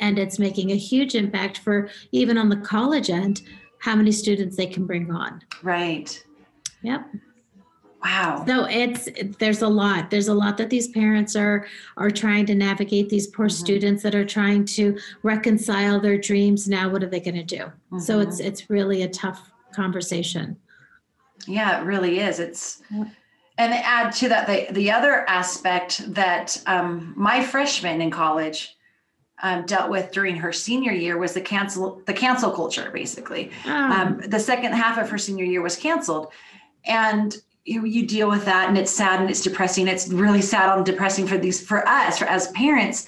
and 0.00 0.18
it's 0.18 0.38
making 0.38 0.72
a 0.72 0.76
huge 0.76 1.14
impact 1.14 1.58
for 1.58 1.90
even 2.10 2.38
on 2.38 2.48
the 2.48 2.56
college 2.56 3.10
end 3.10 3.42
how 3.80 3.94
many 3.94 4.10
students 4.10 4.56
they 4.56 4.66
can 4.66 4.86
bring 4.86 5.10
on. 5.10 5.42
Right. 5.62 6.24
Yep. 6.82 7.06
Wow. 8.04 8.44
So 8.46 8.66
it's 8.66 9.08
there's 9.38 9.62
a 9.62 9.68
lot. 9.68 10.10
There's 10.10 10.28
a 10.28 10.34
lot 10.34 10.58
that 10.58 10.70
these 10.70 10.88
parents 10.88 11.34
are 11.34 11.66
are 11.96 12.10
trying 12.10 12.46
to 12.46 12.54
navigate. 12.54 13.08
These 13.08 13.28
poor 13.28 13.46
mm-hmm. 13.46 13.64
students 13.64 14.02
that 14.02 14.14
are 14.14 14.24
trying 14.24 14.64
to 14.66 14.98
reconcile 15.22 15.98
their 15.98 16.18
dreams. 16.18 16.68
Now, 16.68 16.88
what 16.88 17.02
are 17.02 17.08
they 17.08 17.20
going 17.20 17.36
to 17.36 17.42
do? 17.42 17.64
Mm-hmm. 17.64 17.98
So 17.98 18.20
it's 18.20 18.38
it's 18.38 18.70
really 18.70 19.02
a 19.02 19.08
tough 19.08 19.50
conversation. 19.74 20.56
Yeah, 21.46 21.80
it 21.80 21.84
really 21.84 22.20
is. 22.20 22.38
It's 22.38 22.82
and 22.90 23.72
add 23.72 24.10
to 24.12 24.28
that 24.28 24.46
the 24.46 24.72
the 24.72 24.90
other 24.90 25.28
aspect 25.28 26.12
that 26.14 26.62
um, 26.66 27.14
my 27.16 27.42
freshman 27.42 28.00
in 28.00 28.10
college 28.10 28.76
um, 29.42 29.66
dealt 29.66 29.90
with 29.90 30.12
during 30.12 30.36
her 30.36 30.52
senior 30.52 30.92
year 30.92 31.18
was 31.18 31.34
the 31.34 31.40
cancel 31.40 32.02
the 32.06 32.12
cancel 32.12 32.50
culture. 32.50 32.90
Basically, 32.92 33.50
oh. 33.66 33.70
um, 33.70 34.20
the 34.26 34.40
second 34.40 34.72
half 34.72 34.98
of 34.98 35.08
her 35.10 35.18
senior 35.18 35.44
year 35.44 35.62
was 35.62 35.76
canceled, 35.76 36.32
and 36.84 37.36
you, 37.66 38.06
deal 38.06 38.28
with 38.28 38.44
that, 38.44 38.68
and 38.68 38.78
it's 38.78 38.92
sad 38.92 39.20
and 39.20 39.28
it's 39.28 39.42
depressing. 39.42 39.88
It's 39.88 40.08
really 40.08 40.40
sad 40.40 40.74
and 40.74 40.86
depressing 40.86 41.26
for 41.26 41.36
these 41.36 41.60
for 41.60 41.86
us 41.86 42.18
for 42.18 42.26
as 42.26 42.48
parents 42.52 43.06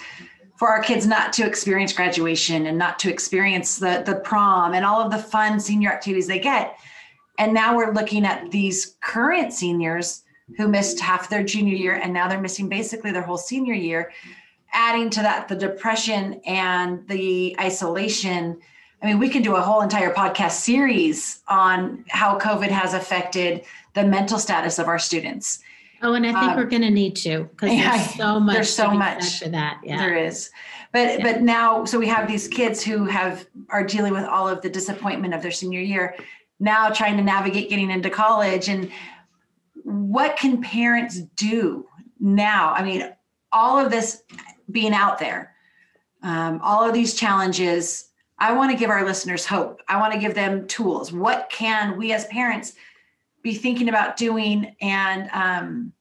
for 0.57 0.69
our 0.69 0.83
kids 0.83 1.07
not 1.07 1.33
to 1.35 1.47
experience 1.47 1.93
graduation 1.93 2.67
and 2.67 2.77
not 2.77 2.99
to 2.99 3.11
experience 3.11 3.79
the 3.79 4.03
the 4.05 4.17
prom 4.17 4.75
and 4.75 4.85
all 4.85 5.01
of 5.01 5.13
the 5.13 5.19
fun 5.19 5.61
senior 5.61 5.91
activities 5.91 6.27
they 6.27 6.41
get. 6.41 6.77
And 7.39 7.55
now 7.55 7.77
we're 7.77 7.93
looking 7.93 8.27
at 8.27 8.51
these 8.51 8.97
current 9.01 9.53
seniors 9.53 10.25
who 10.57 10.67
missed 10.67 10.99
half 10.99 11.31
their 11.31 11.45
junior 11.45 11.75
year 11.75 11.95
and 11.95 12.13
now 12.13 12.27
they're 12.27 12.41
missing 12.41 12.69
basically 12.69 13.13
their 13.13 13.23
whole 13.23 13.39
senior 13.39 13.75
year. 13.75 14.13
Adding 14.73 15.09
to 15.11 15.23
that 15.23 15.47
the 15.49 15.55
depression 15.55 16.41
and 16.45 17.07
the 17.07 17.57
isolation. 17.61 18.59
I 19.01 19.07
mean, 19.07 19.21
we 19.21 19.29
can 19.29 19.43
do 19.43 19.55
a 19.55 19.61
whole 19.61 19.81
entire 19.83 20.13
podcast 20.13 20.53
series 20.53 21.41
on 21.47 22.05
how 22.09 22.37
COVID 22.37 22.69
has 22.69 22.95
affected 22.95 23.65
the 23.99 24.09
mental 24.09 24.39
status 24.39 24.79
of 24.79 24.89
our 24.89 24.99
students 24.99 25.61
Oh, 26.03 26.15
and 26.15 26.25
I 26.25 26.33
think 26.33 26.53
um, 26.53 26.57
we're 26.57 26.65
going 26.65 26.83
to 26.83 26.91
need 26.91 27.17
to 27.17 27.45
because 27.45 27.71
there's 27.71 28.15
so 28.15 28.39
much. 28.39 28.55
There's 28.55 28.75
so 28.75 28.91
much 28.93 29.41
for 29.41 29.49
that. 29.49 29.81
Yeah, 29.83 29.99
there 29.99 30.17
is. 30.17 30.51
But 30.93 31.19
yeah. 31.19 31.23
but 31.23 31.43
now, 31.43 31.85
so 31.85 31.99
we 31.99 32.07
have 32.07 32.29
these 32.29 32.47
kids 32.47 32.83
who 32.83 33.05
have 33.07 33.47
are 33.71 33.85
dealing 33.85 34.13
with 34.13 34.25
all 34.25 34.49
of 34.49 34.63
the 34.63 34.71
disappointment 34.71 35.35
of 35.35 35.43
their 35.43 35.51
senior 35.51 35.81
year. 35.81 36.15
Now 36.61 36.91
trying 36.91 37.17
to 37.17 37.23
navigate 37.23 37.69
getting 37.69 37.91
into 37.91 38.11
college, 38.11 38.69
and 38.69 38.91
what 39.83 40.37
can 40.37 40.63
parents 40.63 41.21
do 41.35 41.87
now? 42.21 42.73
I 42.73 42.85
mean, 42.85 43.13
all 43.53 43.79
of 43.79 43.91
this 43.91 44.23
being 44.71 44.93
out 44.93 45.19
there, 45.19 45.55
um, 46.23 46.61
all 46.63 46.87
of 46.87 46.95
these 46.95 47.15
challenges. 47.15 48.05
I 48.41 48.53
want 48.53 48.71
to 48.71 48.79
give 48.79 48.89
our 48.89 49.05
listeners 49.05 49.45
hope. 49.45 49.81
I 49.89 49.99
want 49.99 50.13
to 50.13 50.19
give 50.21 50.37
them 50.37 50.69
tools. 50.69 51.13
What 51.13 51.51
can 51.51 51.99
we 51.99 52.13
as 52.13 52.25
parents? 52.27 52.75
Be 53.49 53.55
thinking 53.55 53.89
about 53.89 54.17
doing 54.17 54.77
and 54.83 55.31
um, 55.33 55.93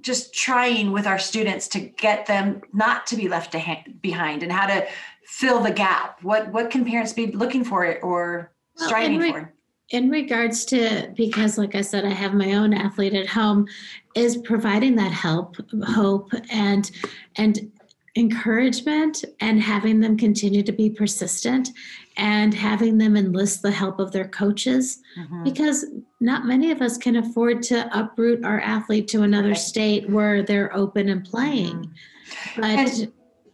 just 0.00 0.32
trying 0.32 0.92
with 0.92 1.06
our 1.08 1.18
students 1.18 1.66
to 1.68 1.80
get 1.80 2.26
them 2.26 2.60
not 2.72 3.04
to 3.08 3.16
be 3.16 3.28
left 3.28 3.56
behind 4.00 4.44
and 4.44 4.52
how 4.52 4.66
to 4.66 4.86
fill 5.24 5.60
the 5.60 5.72
gap. 5.72 6.22
What 6.22 6.52
what 6.52 6.70
can 6.70 6.84
parents 6.84 7.12
be 7.12 7.26
looking 7.32 7.64
for 7.64 7.98
or 8.00 8.52
striving 8.76 9.18
well, 9.18 9.26
in 9.26 9.34
re- 9.34 9.40
for? 9.40 9.52
in 9.90 10.08
regards 10.08 10.64
to 10.64 11.12
because 11.14 11.58
like 11.58 11.74
i 11.74 11.82
said 11.82 12.04
i 12.06 12.10
have 12.10 12.32
my 12.32 12.54
own 12.54 12.72
athlete 12.72 13.12
at 13.12 13.26
home 13.26 13.66
is 14.14 14.38
providing 14.38 14.94
that 14.94 15.12
help 15.12 15.56
hope 15.84 16.30
and 16.50 16.92
and 17.36 17.70
encouragement 18.16 19.24
and 19.40 19.60
having 19.60 20.00
them 20.00 20.16
continue 20.16 20.62
to 20.62 20.72
be 20.72 20.90
persistent 20.90 21.70
and 22.18 22.52
having 22.52 22.98
them 22.98 23.16
enlist 23.16 23.62
the 23.62 23.70
help 23.70 23.98
of 23.98 24.12
their 24.12 24.28
coaches 24.28 25.00
mm-hmm. 25.18 25.44
because 25.44 25.86
not 26.20 26.44
many 26.44 26.70
of 26.70 26.82
us 26.82 26.98
can 26.98 27.16
afford 27.16 27.62
to 27.62 27.88
uproot 27.98 28.44
our 28.44 28.60
athlete 28.60 29.08
to 29.08 29.22
another 29.22 29.48
right. 29.48 29.56
state 29.56 30.10
where 30.10 30.42
they're 30.42 30.74
open 30.76 31.08
and 31.08 31.24
playing. 31.24 31.76
Mm-hmm. 31.76 32.60
But 32.60 32.70
and 32.70 33.12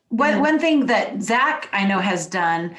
one, 0.09 0.41
one 0.41 0.59
thing 0.59 0.87
that 0.87 1.23
Zach 1.23 1.69
I 1.73 1.87
know 1.87 2.01
has 2.01 2.27
done 2.27 2.75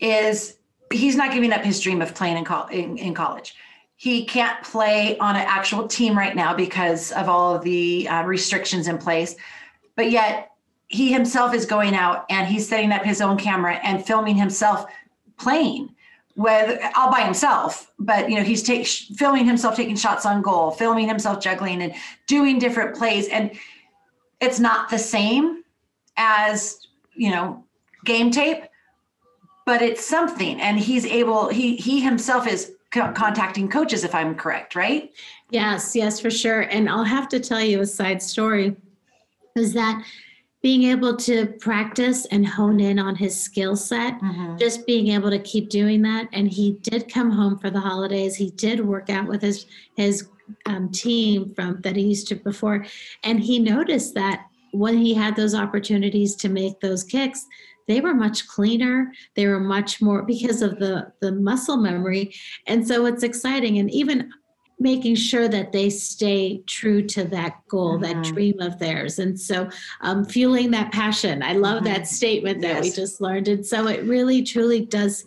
is 0.00 0.58
he's 0.92 1.16
not 1.16 1.32
giving 1.32 1.52
up 1.52 1.62
his 1.62 1.80
dream 1.80 2.02
of 2.02 2.14
playing 2.14 2.36
in, 2.36 2.46
in, 2.70 2.98
in 2.98 3.14
college. 3.14 3.54
he 3.96 4.26
can't 4.26 4.62
play 4.62 5.16
on 5.18 5.36
an 5.36 5.46
actual 5.46 5.88
team 5.88 6.18
right 6.18 6.36
now 6.36 6.54
because 6.54 7.12
of 7.12 7.28
all 7.28 7.54
of 7.54 7.62
the 7.62 8.06
uh, 8.08 8.24
restrictions 8.24 8.88
in 8.88 8.98
place. 8.98 9.36
But 9.96 10.10
yet, 10.10 10.50
he 10.94 11.12
himself 11.12 11.52
is 11.52 11.66
going 11.66 11.92
out 11.96 12.24
and 12.30 12.46
he's 12.46 12.68
setting 12.68 12.92
up 12.92 13.02
his 13.02 13.20
own 13.20 13.36
camera 13.36 13.80
and 13.82 14.06
filming 14.06 14.36
himself 14.36 14.86
playing 15.36 15.92
with 16.36 16.80
all 16.96 17.10
by 17.10 17.22
himself. 17.22 17.92
But 17.98 18.30
you 18.30 18.36
know 18.36 18.44
he's 18.44 18.62
take, 18.62 18.86
filming 18.86 19.44
himself 19.44 19.74
taking 19.74 19.96
shots 19.96 20.24
on 20.24 20.40
goal 20.40 20.70
filming 20.70 21.08
himself 21.08 21.40
juggling 21.40 21.82
and 21.82 21.94
doing 22.28 22.60
different 22.60 22.96
plays. 22.96 23.26
And 23.26 23.50
it's 24.40 24.60
not 24.60 24.88
the 24.88 24.98
same 24.98 25.64
as 26.16 26.78
you 27.14 27.30
know 27.30 27.64
game 28.04 28.30
tape 28.30 28.62
but 29.66 29.80
it's 29.80 30.06
something. 30.06 30.60
And 30.60 30.78
he's 30.78 31.06
able 31.06 31.48
he 31.48 31.74
he 31.74 32.00
himself 32.00 32.46
is 32.46 32.72
co- 32.92 33.12
contacting 33.12 33.68
coaches 33.68 34.04
if 34.04 34.14
i'm 34.14 34.36
correct 34.36 34.76
right? 34.76 35.12
Yes 35.50 35.96
yes 35.96 36.20
for 36.20 36.30
sure. 36.30 36.60
And 36.60 36.88
i'll 36.88 37.02
have 37.02 37.28
to 37.30 37.40
tell 37.40 37.60
you 37.60 37.80
a 37.80 37.86
side 37.86 38.22
story 38.22 38.76
is 39.56 39.72
that 39.72 40.04
being 40.64 40.84
able 40.84 41.14
to 41.14 41.44
practice 41.60 42.24
and 42.30 42.48
hone 42.48 42.80
in 42.80 42.98
on 42.98 43.14
his 43.14 43.38
skill 43.38 43.76
set, 43.76 44.18
mm-hmm. 44.18 44.56
just 44.56 44.86
being 44.86 45.08
able 45.08 45.28
to 45.28 45.38
keep 45.40 45.68
doing 45.68 46.00
that. 46.00 46.26
And 46.32 46.50
he 46.50 46.78
did 46.80 47.12
come 47.12 47.30
home 47.30 47.58
for 47.58 47.68
the 47.68 47.80
holidays. 47.80 48.34
He 48.34 48.48
did 48.48 48.80
work 48.80 49.10
out 49.10 49.28
with 49.28 49.42
his 49.42 49.66
his 49.94 50.26
um, 50.64 50.90
team 50.90 51.52
from 51.54 51.82
that 51.82 51.96
he 51.96 52.04
used 52.04 52.28
to 52.28 52.36
before, 52.36 52.86
and 53.24 53.40
he 53.40 53.58
noticed 53.58 54.14
that 54.14 54.46
when 54.72 54.96
he 54.96 55.12
had 55.12 55.36
those 55.36 55.54
opportunities 55.54 56.34
to 56.36 56.48
make 56.48 56.80
those 56.80 57.04
kicks, 57.04 57.46
they 57.86 58.00
were 58.00 58.14
much 58.14 58.48
cleaner 58.48 59.12
they 59.36 59.46
were 59.46 59.60
much 59.60 60.00
more 60.00 60.22
because 60.22 60.62
of 60.62 60.78
the 60.78 61.12
the 61.20 61.32
muscle 61.32 61.76
memory 61.76 62.34
and 62.66 62.88
so 62.88 63.04
it's 63.04 63.22
exciting 63.22 63.76
and 63.76 63.90
even 63.90 64.30
making 64.78 65.14
sure 65.14 65.48
that 65.48 65.72
they 65.72 65.88
stay 65.90 66.62
true 66.66 67.02
to 67.02 67.24
that 67.24 67.66
goal, 67.68 67.98
mm-hmm. 67.98 68.02
that 68.02 68.24
dream 68.24 68.60
of 68.60 68.78
theirs. 68.78 69.18
And 69.18 69.38
so 69.38 69.68
um, 70.00 70.24
fueling 70.24 70.70
that 70.72 70.92
passion. 70.92 71.42
I 71.42 71.52
love 71.52 71.82
mm-hmm. 71.82 71.92
that 71.92 72.08
statement 72.08 72.60
that 72.62 72.76
yes. 72.76 72.82
we 72.82 72.90
just 72.90 73.20
learned. 73.20 73.48
And 73.48 73.64
so 73.64 73.86
it 73.86 74.04
really, 74.04 74.42
truly 74.42 74.84
does 74.84 75.24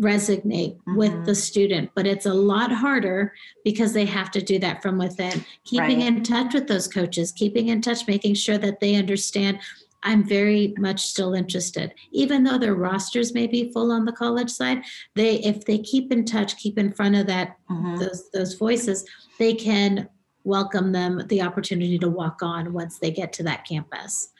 resonate 0.00 0.76
mm-hmm. 0.76 0.96
with 0.96 1.24
the 1.24 1.34
student, 1.34 1.90
but 1.94 2.06
it's 2.06 2.26
a 2.26 2.34
lot 2.34 2.70
harder 2.70 3.32
because 3.64 3.92
they 3.92 4.04
have 4.04 4.30
to 4.30 4.42
do 4.42 4.58
that 4.58 4.82
from 4.82 4.98
within. 4.98 5.44
Keeping 5.64 6.00
right. 6.00 6.06
in 6.06 6.22
touch 6.22 6.54
with 6.54 6.68
those 6.68 6.88
coaches, 6.88 7.32
keeping 7.32 7.68
in 7.68 7.80
touch, 7.80 8.06
making 8.06 8.34
sure 8.34 8.58
that 8.58 8.80
they 8.80 8.94
understand 8.94 9.58
I'm 10.02 10.24
very 10.24 10.74
much 10.78 11.00
still 11.06 11.34
interested. 11.34 11.92
Even 12.12 12.44
though 12.44 12.58
their 12.58 12.74
rosters 12.74 13.34
may 13.34 13.46
be 13.46 13.72
full 13.72 13.90
on 13.90 14.04
the 14.04 14.12
college 14.12 14.50
side, 14.50 14.82
they 15.14 15.36
if 15.40 15.64
they 15.64 15.78
keep 15.78 16.12
in 16.12 16.24
touch, 16.24 16.56
keep 16.56 16.78
in 16.78 16.92
front 16.92 17.16
of 17.16 17.26
that 17.26 17.56
mm-hmm. 17.70 17.96
those 17.96 18.30
those 18.30 18.54
voices, 18.54 19.04
they 19.38 19.54
can 19.54 20.08
welcome 20.44 20.92
them 20.92 21.22
the 21.26 21.42
opportunity 21.42 21.98
to 21.98 22.08
walk 22.08 22.38
on 22.40 22.72
once 22.72 22.98
they 22.98 23.10
get 23.10 23.32
to 23.32 23.42
that 23.42 23.66
campus. 23.66 24.32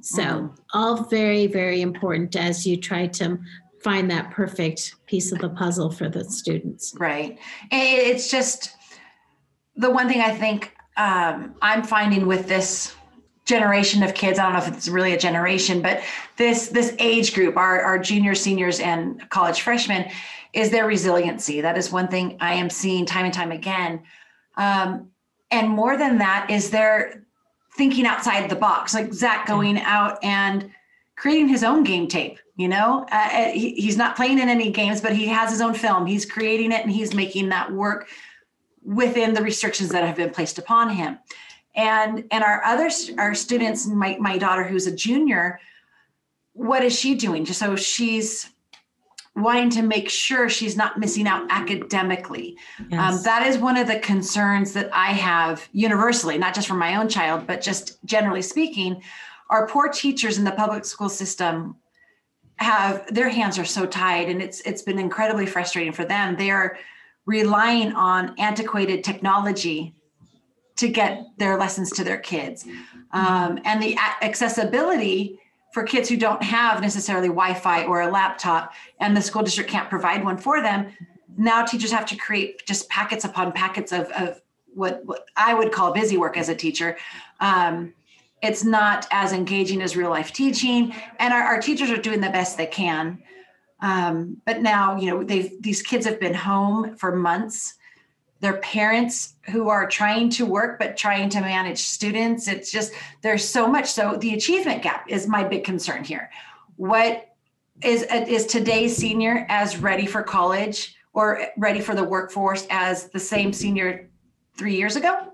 So 0.00 0.22
mm. 0.22 0.56
all 0.72 1.04
very, 1.04 1.46
very 1.46 1.82
important 1.82 2.34
as 2.34 2.66
you 2.66 2.78
try 2.78 3.06
to 3.08 3.38
find 3.82 4.10
that 4.10 4.30
perfect 4.30 4.94
piece 5.06 5.32
of 5.32 5.38
the 5.38 5.50
puzzle 5.50 5.90
for 5.90 6.08
the 6.08 6.24
students. 6.24 6.94
Right. 6.98 7.38
It's 7.70 8.30
just 8.30 8.74
the 9.76 9.90
one 9.90 10.08
thing 10.08 10.20
I 10.20 10.34
think 10.34 10.74
um, 10.96 11.54
I'm 11.62 11.82
finding 11.82 12.26
with 12.26 12.46
this 12.46 12.94
generation 13.50 14.04
of 14.04 14.14
kids. 14.14 14.38
I 14.38 14.44
don't 14.44 14.52
know 14.52 14.60
if 14.60 14.68
it's 14.68 14.88
really 14.88 15.12
a 15.12 15.18
generation 15.18 15.82
but 15.82 16.02
this 16.36 16.68
this 16.68 16.94
age 16.98 17.34
group 17.34 17.56
our, 17.56 17.82
our 17.82 17.98
juniors 17.98 18.40
seniors 18.40 18.78
and 18.78 19.28
college 19.28 19.60
freshmen 19.60 20.08
is 20.52 20.70
their 20.70 20.86
resiliency. 20.86 21.60
That 21.60 21.76
is 21.76 21.92
one 21.92 22.08
thing 22.08 22.36
i 22.40 22.54
am 22.54 22.70
seeing 22.70 23.04
time 23.04 23.24
and 23.24 23.34
time 23.34 23.52
again. 23.52 24.02
Um, 24.56 25.10
and 25.50 25.68
more 25.68 25.96
than 25.96 26.18
that 26.18 26.48
is 26.48 26.70
their 26.70 27.24
thinking 27.76 28.06
outside 28.06 28.48
the 28.48 28.56
box 28.56 28.94
like 28.94 29.12
zach 29.12 29.46
going 29.46 29.78
out 29.80 30.22
and 30.22 30.70
creating 31.16 31.48
his 31.48 31.64
own 31.64 31.82
game 31.84 32.06
tape 32.08 32.38
you 32.56 32.68
know? 32.68 33.06
Uh, 33.10 33.28
uh, 33.32 33.44
he, 33.52 33.72
he's 33.72 33.96
not 33.96 34.16
playing 34.16 34.38
in 34.38 34.48
any 34.48 34.70
games 34.70 35.00
but 35.00 35.12
he 35.12 35.26
has 35.26 35.50
his 35.50 35.60
own 35.60 35.74
film. 35.74 36.06
He's 36.06 36.24
creating 36.24 36.70
it 36.70 36.82
and 36.82 36.92
he's 36.92 37.14
making 37.14 37.48
that 37.48 37.72
work 37.72 38.08
within 38.84 39.34
the 39.34 39.42
restrictions 39.42 39.90
that 39.90 40.04
have 40.04 40.16
been 40.16 40.30
placed 40.30 40.58
upon 40.58 40.90
him 40.90 41.18
and 41.74 42.24
and 42.30 42.42
our 42.44 42.62
other 42.64 42.90
our 43.18 43.34
students 43.34 43.86
my, 43.86 44.16
my 44.20 44.38
daughter 44.38 44.64
who's 44.64 44.86
a 44.86 44.94
junior 44.94 45.60
what 46.52 46.82
is 46.82 46.98
she 46.98 47.14
doing? 47.14 47.46
So 47.46 47.76
she's 47.76 48.50
wanting 49.36 49.70
to 49.70 49.82
make 49.82 50.10
sure 50.10 50.48
she's 50.48 50.76
not 50.76 50.98
missing 50.98 51.26
out 51.28 51.46
academically. 51.50 52.56
Um, 52.78 52.86
yes. 52.90 53.14
um, 53.14 53.22
that 53.22 53.46
is 53.46 53.56
one 53.56 53.76
of 53.76 53.86
the 53.86 53.98
concerns 54.00 54.72
that 54.72 54.90
i 54.92 55.12
have 55.12 55.68
universally 55.72 56.36
not 56.36 56.54
just 56.54 56.66
for 56.66 56.74
my 56.74 56.96
own 56.96 57.08
child 57.08 57.46
but 57.46 57.60
just 57.60 58.04
generally 58.04 58.42
speaking 58.42 59.00
our 59.50 59.66
poor 59.66 59.88
teachers 59.88 60.36
in 60.36 60.44
the 60.44 60.52
public 60.52 60.84
school 60.84 61.08
system 61.08 61.76
have 62.56 63.12
their 63.12 63.28
hands 63.28 63.58
are 63.58 63.64
so 63.64 63.86
tied 63.86 64.28
and 64.28 64.42
it's 64.42 64.60
it's 64.60 64.82
been 64.82 64.98
incredibly 64.98 65.46
frustrating 65.46 65.92
for 65.92 66.04
them. 66.04 66.36
They 66.36 66.50
are 66.50 66.76
relying 67.26 67.92
on 67.92 68.34
antiquated 68.38 69.02
technology 69.02 69.94
to 70.80 70.88
get 70.88 71.26
their 71.36 71.58
lessons 71.58 71.90
to 71.92 72.02
their 72.02 72.16
kids. 72.16 72.66
Um, 73.12 73.58
and 73.64 73.82
the 73.82 73.96
accessibility 74.22 75.38
for 75.74 75.82
kids 75.82 76.08
who 76.08 76.16
don't 76.16 76.42
have 76.42 76.80
necessarily 76.80 77.28
Wi-Fi 77.28 77.84
or 77.84 78.00
a 78.00 78.10
laptop, 78.10 78.72
and 78.98 79.14
the 79.14 79.20
school 79.20 79.42
district 79.42 79.70
can't 79.70 79.90
provide 79.90 80.24
one 80.24 80.38
for 80.38 80.62
them. 80.62 80.92
Now 81.36 81.64
teachers 81.64 81.92
have 81.92 82.06
to 82.06 82.16
create 82.16 82.66
just 82.66 82.88
packets 82.88 83.24
upon 83.24 83.52
packets 83.52 83.92
of, 83.92 84.10
of 84.12 84.40
what, 84.74 85.04
what 85.04 85.26
I 85.36 85.52
would 85.52 85.70
call 85.70 85.92
busy 85.92 86.16
work 86.16 86.36
as 86.38 86.48
a 86.48 86.54
teacher. 86.54 86.96
Um, 87.40 87.92
it's 88.42 88.64
not 88.64 89.06
as 89.10 89.34
engaging 89.34 89.82
as 89.82 89.96
real 89.96 90.10
life 90.10 90.32
teaching, 90.32 90.94
and 91.18 91.34
our, 91.34 91.42
our 91.42 91.60
teachers 91.60 91.90
are 91.90 91.98
doing 91.98 92.22
the 92.22 92.30
best 92.30 92.56
they 92.56 92.66
can. 92.66 93.22
Um, 93.80 94.38
but 94.46 94.62
now, 94.62 94.96
you 94.96 95.10
know, 95.10 95.22
they've 95.22 95.50
these 95.60 95.82
kids 95.82 96.06
have 96.06 96.18
been 96.18 96.34
home 96.34 96.96
for 96.96 97.14
months 97.14 97.74
their 98.40 98.56
parents 98.58 99.34
who 99.50 99.68
are 99.68 99.86
trying 99.86 100.30
to 100.30 100.46
work 100.46 100.78
but 100.78 100.96
trying 100.96 101.28
to 101.30 101.40
manage 101.40 101.78
students. 101.78 102.48
It's 102.48 102.72
just 102.72 102.92
there's 103.22 103.46
so 103.46 103.66
much. 103.66 103.90
So 103.90 104.16
the 104.16 104.34
achievement 104.34 104.82
gap 104.82 105.04
is 105.08 105.26
my 105.26 105.44
big 105.44 105.64
concern 105.64 106.04
here. 106.04 106.30
What 106.76 107.34
is 107.82 108.02
is 108.02 108.46
today's 108.46 108.96
senior 108.96 109.46
as 109.48 109.76
ready 109.76 110.06
for 110.06 110.22
college 110.22 110.96
or 111.12 111.46
ready 111.56 111.80
for 111.80 111.94
the 111.94 112.04
workforce 112.04 112.66
as 112.70 113.08
the 113.08 113.20
same 113.20 113.52
senior 113.52 114.08
three 114.56 114.76
years 114.76 114.96
ago? 114.96 115.32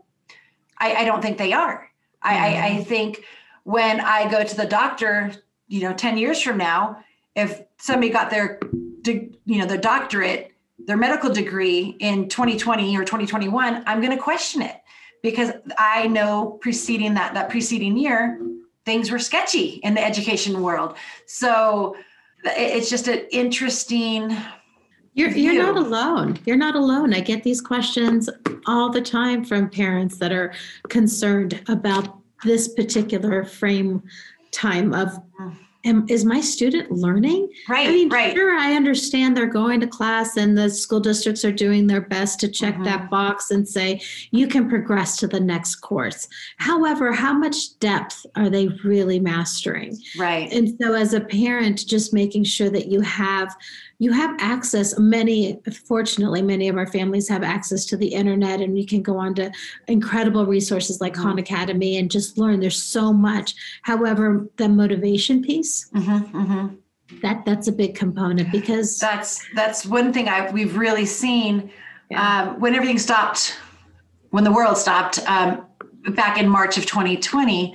I, 0.79 0.95
I 0.97 1.05
don't 1.05 1.23
think 1.23 1.39
they 1.39 1.53
are. 1.53 1.91
I, 2.23 2.37
I, 2.37 2.47
I 2.47 2.71
mm-hmm. 2.71 2.83
think 2.83 3.25
when 3.67 4.01
i 4.01 4.31
go 4.31 4.45
to 4.45 4.57
the 4.57 4.65
doctor 4.65 5.33
you 5.67 5.81
know 5.81 5.93
10 5.93 6.17
years 6.19 6.41
from 6.41 6.57
now 6.57 7.03
if 7.35 7.63
somebody 7.79 8.11
got 8.11 8.31
their 8.31 8.61
you 9.05 9.59
know 9.59 9.67
their 9.67 9.77
doctorate 9.77 10.53
their 10.87 10.97
medical 10.97 11.33
degree 11.33 11.97
in 12.01 12.29
2020 12.29 12.97
or 12.97 13.01
2021, 13.01 13.83
I'm 13.87 14.01
going 14.01 14.17
to 14.17 14.23
question 14.23 14.63
it 14.63 14.77
because 15.23 15.53
I 15.77 16.07
know 16.07 16.59
preceding 16.61 17.15
that 17.15 17.35
that 17.35 17.51
preceding 17.51 17.97
year, 17.97 18.41
things 18.85 19.11
were 19.11 19.19
sketchy 19.19 19.81
in 19.83 19.95
the 19.95 20.05
education 20.05 20.63
world. 20.63 20.97
So 21.27 21.97
it's 22.45 22.89
just 22.89 23.09
an 23.09 23.27
interesting. 23.31 24.37
You're 25.15 25.31
you're 25.31 25.63
not 25.63 25.77
alone. 25.77 26.39
You're 26.47 26.57
not 26.57 26.77
alone. 26.77 27.15
I 27.15 27.21
get 27.21 27.43
these 27.43 27.61
questions 27.61 28.29
all 28.67 28.91
the 28.91 29.01
time 29.01 29.45
from 29.45 29.69
parents 29.69 30.19
that 30.19 30.31
are 30.31 30.53
concerned 30.89 31.63
about 31.69 32.19
this 32.45 32.69
particular 32.69 33.45
frame 33.45 34.03
time 34.53 34.95
of 34.95 35.09
mm 35.41 35.57
am, 35.87 36.05
is 36.09 36.25
my 36.25 36.41
student 36.41 36.91
learning? 36.91 37.49
Right. 37.69 37.89
I 37.89 37.93
mean, 37.93 38.09
right. 38.11 38.35
sure, 38.35 38.59
I 38.59 38.75
understand 38.75 39.37
they're 39.37 39.47
going 39.47 39.81
to 39.81 39.87
class 39.87 40.37
and 40.37 40.59
the 40.59 40.69
school 40.69 41.01
districts 41.01 41.45
are 41.45 41.53
doing 41.53 41.87
their 41.87 42.01
best 42.01 42.41
to 42.41 42.49
check 42.49 42.75
mm-hmm. 42.75 42.85
that 42.85 43.11
box 43.11 43.51
and 43.51 43.67
say 43.67 44.03
you 44.31 44.47
can 44.47 44.69
progress 44.69 45.17
to 45.19 45.27
the 45.27 45.41
next 45.41 45.77
course. 45.77 46.29
However, 46.59 47.13
how 47.13 47.33
much 47.33 47.79
depth 47.79 48.27
are 48.35 48.51
they 48.51 48.69
really 48.85 49.21
mastering? 49.21 49.97
Right. 50.19 50.53
And 50.53 50.77
so, 50.81 50.95
as 50.95 51.15
a 51.15 51.21
parent, 51.21 51.87
just 51.87 52.13
making 52.13 52.45
sure 52.45 52.71
that 52.71 52.89
you 52.89 53.01
have 53.01 53.55
you 53.99 54.13
have 54.13 54.37
access 54.41 54.99
many 54.99 55.59
fortunately 55.87 56.43
many 56.43 56.69
of 56.69 56.77
our 56.77 56.87
families 56.87 57.29
have 57.29 57.43
access 57.43 57.85
to 57.87 57.97
the 57.97 58.09
internet 58.09 58.61
and 58.61 58.79
you 58.79 58.87
can 58.87 59.03
go 59.03 59.17
on 59.17 59.35
to 59.35 59.51
incredible 59.89 60.47
resources 60.47 61.01
like 61.01 61.15
mm-hmm. 61.15 61.23
khan 61.23 61.39
academy 61.39 61.97
and 61.97 62.11
just 62.11 62.39
learn 62.39 62.61
there's 62.61 62.83
so 62.83 63.13
much 63.13 63.55
however 63.83 64.47
the 64.57 64.69
motivation 64.69 65.43
piece 65.43 65.89
mm-hmm, 65.91 66.37
mm-hmm. 66.37 66.75
that 67.21 67.45
that's 67.45 67.69
a 67.69 67.73
big 67.73 67.95
component 67.95 68.51
because 68.53 68.99
that's 68.99 69.47
that's 69.55 69.87
one 69.87 70.13
thing 70.13 70.29
i 70.29 70.51
we've 70.51 70.77
really 70.77 71.07
seen 71.07 71.71
yeah. 72.11 72.43
um, 72.43 72.61
when 72.61 72.75
everything 72.75 72.99
stopped 72.99 73.59
when 74.31 74.45
the 74.45 74.53
world 74.53 74.77
stopped 74.77 75.19
um, 75.27 75.67
back 76.11 76.39
in 76.39 76.49
march 76.49 76.77
of 76.77 76.87
2020 76.87 77.75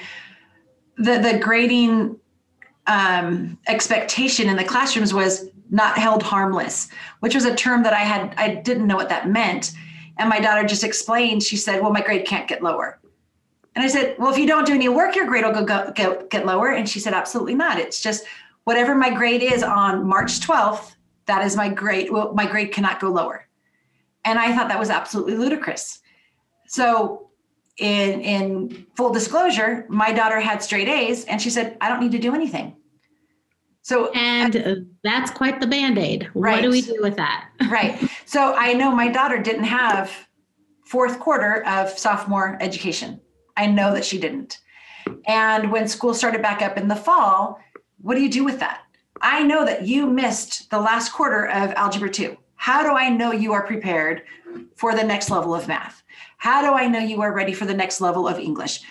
the 0.97 1.17
the 1.17 1.39
grading 1.41 2.15
um, 2.87 3.57
expectation 3.67 4.49
in 4.49 4.57
the 4.57 4.63
classrooms 4.63 5.13
was 5.13 5.50
not 5.71 5.97
held 5.97 6.21
harmless, 6.21 6.89
which 7.21 7.33
was 7.33 7.45
a 7.45 7.55
term 7.55 7.81
that 7.83 7.93
I 7.93 7.99
had 7.99 8.35
I 8.37 8.55
didn't 8.55 8.87
know 8.87 8.97
what 8.97 9.09
that 9.09 9.29
meant. 9.29 9.71
And 10.19 10.29
my 10.29 10.39
daughter 10.39 10.67
just 10.67 10.83
explained, 10.83 11.41
she 11.41 11.57
said, 11.57 11.81
Well, 11.81 11.91
my 11.91 12.01
grade 12.01 12.27
can't 12.27 12.47
get 12.47 12.61
lower. 12.61 12.99
And 13.75 13.83
I 13.83 13.87
said, 13.87 14.17
Well, 14.19 14.31
if 14.31 14.37
you 14.37 14.45
don't 14.45 14.67
do 14.67 14.73
any 14.73 14.89
work, 14.89 15.15
your 15.15 15.25
grade 15.25 15.45
will 15.45 15.53
go, 15.53 15.63
go 15.63 15.91
get, 15.95 16.29
get 16.29 16.45
lower. 16.45 16.71
And 16.71 16.87
she 16.87 16.99
said, 16.99 17.13
Absolutely 17.13 17.55
not. 17.55 17.79
It's 17.79 18.01
just 18.01 18.25
whatever 18.65 18.93
my 18.93 19.09
grade 19.09 19.41
is 19.41 19.63
on 19.63 20.05
March 20.05 20.41
12th, 20.41 20.93
that 21.25 21.43
is 21.45 21.55
my 21.55 21.69
grade. 21.69 22.11
Well, 22.11 22.33
my 22.33 22.45
grade 22.45 22.71
cannot 22.71 22.99
go 22.99 23.09
lower. 23.09 23.47
And 24.25 24.37
I 24.37 24.55
thought 24.55 24.67
that 24.67 24.79
was 24.79 24.89
absolutely 24.89 25.35
ludicrous. 25.35 25.99
So 26.67 27.29
in 27.77 28.21
in 28.21 28.85
full 28.95 29.11
disclosure, 29.11 29.85
my 29.89 30.11
daughter 30.11 30.39
had 30.39 30.61
straight 30.61 30.89
A's 30.89 31.23
and 31.25 31.41
she 31.41 31.49
said, 31.49 31.77
I 31.79 31.87
don't 31.87 32.01
need 32.01 32.11
to 32.11 32.19
do 32.19 32.35
anything. 32.35 32.75
So 33.81 34.11
and 34.11 34.55
I, 34.55 34.75
that's 35.03 35.31
quite 35.31 35.59
the 35.59 35.67
band-aid. 35.67 36.29
Right. 36.33 36.55
What 36.55 36.61
do 36.61 36.69
we 36.69 36.81
do 36.81 36.99
with 37.01 37.15
that? 37.17 37.49
right. 37.69 37.97
So 38.25 38.53
I 38.55 38.73
know 38.73 38.91
my 38.91 39.07
daughter 39.07 39.41
didn't 39.41 39.63
have 39.63 40.11
fourth 40.85 41.19
quarter 41.19 41.65
of 41.65 41.89
sophomore 41.89 42.57
education. 42.61 43.19
I 43.57 43.67
know 43.67 43.93
that 43.93 44.05
she 44.05 44.19
didn't. 44.19 44.59
And 45.25 45.71
when 45.71 45.87
school 45.87 46.13
started 46.13 46.41
back 46.41 46.61
up 46.61 46.77
in 46.77 46.87
the 46.87 46.95
fall, 46.95 47.59
what 47.99 48.15
do 48.15 48.21
you 48.21 48.29
do 48.29 48.43
with 48.43 48.59
that? 48.59 48.81
I 49.21 49.43
know 49.43 49.65
that 49.65 49.87
you 49.87 50.07
missed 50.07 50.69
the 50.69 50.79
last 50.79 51.11
quarter 51.13 51.47
of 51.47 51.71
algebra 51.71 52.09
2. 52.09 52.35
How 52.55 52.83
do 52.83 52.89
I 52.89 53.09
know 53.09 53.31
you 53.31 53.53
are 53.53 53.65
prepared 53.65 54.23
for 54.75 54.95
the 54.95 55.03
next 55.03 55.29
level 55.29 55.55
of 55.55 55.67
math? 55.67 56.03
How 56.37 56.61
do 56.61 56.73
I 56.73 56.87
know 56.87 56.99
you 56.99 57.21
are 57.21 57.33
ready 57.33 57.53
for 57.53 57.65
the 57.65 57.73
next 57.73 58.01
level 58.01 58.27
of 58.27 58.37
English? 58.39 58.81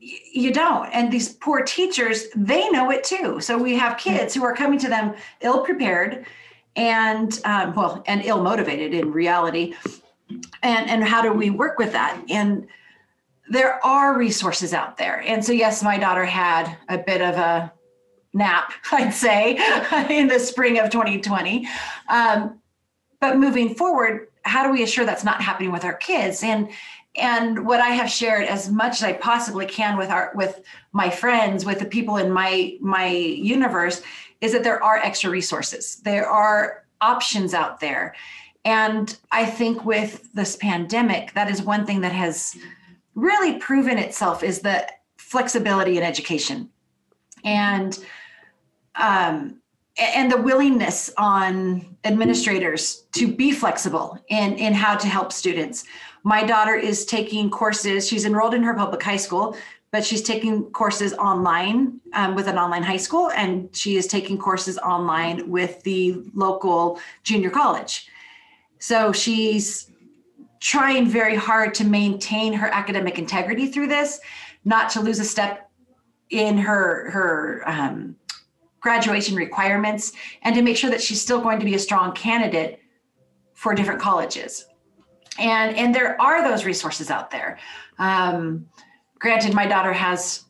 You 0.00 0.50
don't. 0.52 0.86
And 0.90 1.12
these 1.12 1.34
poor 1.34 1.62
teachers, 1.62 2.28
they 2.34 2.68
know 2.70 2.90
it 2.90 3.04
too. 3.04 3.40
So 3.40 3.58
we 3.58 3.76
have 3.76 3.98
kids 3.98 4.34
who 4.34 4.42
are 4.44 4.54
coming 4.54 4.78
to 4.78 4.88
them 4.88 5.14
ill 5.42 5.62
prepared 5.62 6.26
and, 6.74 7.38
um, 7.44 7.74
well, 7.74 8.02
and 8.06 8.24
ill 8.24 8.42
motivated 8.42 8.94
in 8.94 9.12
reality. 9.12 9.74
And, 10.62 10.88
and 10.88 11.04
how 11.04 11.20
do 11.20 11.32
we 11.32 11.50
work 11.50 11.78
with 11.78 11.92
that? 11.92 12.22
And 12.30 12.66
there 13.50 13.84
are 13.84 14.16
resources 14.16 14.72
out 14.72 14.96
there. 14.96 15.22
And 15.26 15.44
so, 15.44 15.52
yes, 15.52 15.82
my 15.82 15.98
daughter 15.98 16.24
had 16.24 16.78
a 16.88 16.96
bit 16.96 17.20
of 17.20 17.34
a 17.34 17.72
nap, 18.32 18.72
I'd 18.92 19.12
say, 19.12 19.58
in 20.10 20.28
the 20.28 20.38
spring 20.38 20.78
of 20.78 20.90
2020. 20.90 21.68
Um, 22.08 22.58
but 23.20 23.36
moving 23.36 23.74
forward, 23.74 24.28
how 24.42 24.64
do 24.64 24.72
we 24.72 24.82
assure 24.82 25.04
that's 25.04 25.24
not 25.24 25.42
happening 25.42 25.72
with 25.72 25.84
our 25.84 25.94
kids? 25.94 26.42
And 26.42 26.70
and 27.16 27.66
what 27.66 27.80
I 27.80 27.88
have 27.88 28.08
shared 28.08 28.44
as 28.44 28.70
much 28.70 28.92
as 28.98 29.02
I 29.02 29.14
possibly 29.14 29.66
can 29.66 29.98
with 29.98 30.10
our 30.10 30.32
with 30.34 30.62
my 30.92 31.10
friends, 31.10 31.64
with 31.64 31.78
the 31.78 31.84
people 31.84 32.16
in 32.18 32.30
my 32.30 32.76
my 32.80 33.08
universe, 33.08 34.02
is 34.40 34.52
that 34.52 34.62
there 34.62 34.82
are 34.82 34.98
extra 34.98 35.30
resources. 35.30 35.96
There 36.04 36.28
are 36.28 36.84
options 37.00 37.54
out 37.54 37.80
there. 37.80 38.14
And 38.64 39.16
I 39.32 39.46
think 39.46 39.84
with 39.84 40.32
this 40.34 40.56
pandemic, 40.56 41.32
that 41.32 41.50
is 41.50 41.62
one 41.62 41.86
thing 41.86 42.02
that 42.02 42.12
has 42.12 42.56
really 43.14 43.58
proven 43.58 43.98
itself 43.98 44.42
is 44.42 44.60
the 44.60 44.86
flexibility 45.16 45.96
in 45.96 46.04
education. 46.04 46.68
And 47.42 47.98
um, 48.96 49.60
and 49.98 50.30
the 50.30 50.36
willingness 50.36 51.10
on 51.16 51.96
administrators 52.04 53.04
to 53.12 53.32
be 53.32 53.52
flexible 53.52 54.18
in, 54.28 54.56
in 54.56 54.72
how 54.72 54.96
to 54.96 55.06
help 55.06 55.32
students. 55.32 55.84
My 56.22 56.44
daughter 56.44 56.74
is 56.74 57.04
taking 57.04 57.50
courses, 57.50 58.06
she's 58.06 58.24
enrolled 58.24 58.54
in 58.54 58.62
her 58.62 58.74
public 58.74 59.02
high 59.02 59.16
school, 59.16 59.56
but 59.90 60.04
she's 60.04 60.22
taking 60.22 60.70
courses 60.70 61.12
online 61.14 62.00
um, 62.12 62.34
with 62.34 62.46
an 62.46 62.58
online 62.58 62.82
high 62.82 62.96
school, 62.96 63.30
and 63.30 63.74
she 63.74 63.96
is 63.96 64.06
taking 64.06 64.38
courses 64.38 64.78
online 64.78 65.50
with 65.50 65.82
the 65.82 66.22
local 66.34 67.00
junior 67.24 67.50
college. 67.50 68.08
So 68.78 69.12
she's 69.12 69.90
trying 70.60 71.06
very 71.06 71.34
hard 71.34 71.74
to 71.74 71.84
maintain 71.84 72.52
her 72.52 72.68
academic 72.68 73.18
integrity 73.18 73.66
through 73.66 73.88
this, 73.88 74.20
not 74.64 74.90
to 74.90 75.00
lose 75.00 75.18
a 75.18 75.24
step 75.24 75.70
in 76.28 76.56
her 76.58 77.10
her 77.10 77.62
um, 77.66 78.14
graduation 78.80 79.34
requirements 79.34 80.12
and 80.42 80.54
to 80.54 80.62
make 80.62 80.76
sure 80.76 80.90
that 80.90 81.02
she's 81.02 81.20
still 81.20 81.40
going 81.40 81.58
to 81.58 81.64
be 81.64 81.74
a 81.74 81.78
strong 81.78 82.12
candidate 82.12 82.80
for 83.54 83.74
different 83.74 84.00
colleges. 84.00 84.66
And, 85.40 85.76
and 85.76 85.94
there 85.94 86.20
are 86.20 86.42
those 86.42 86.64
resources 86.64 87.10
out 87.10 87.30
there. 87.30 87.58
Um, 87.98 88.66
granted, 89.18 89.54
my 89.54 89.66
daughter 89.66 89.92
has, 89.92 90.44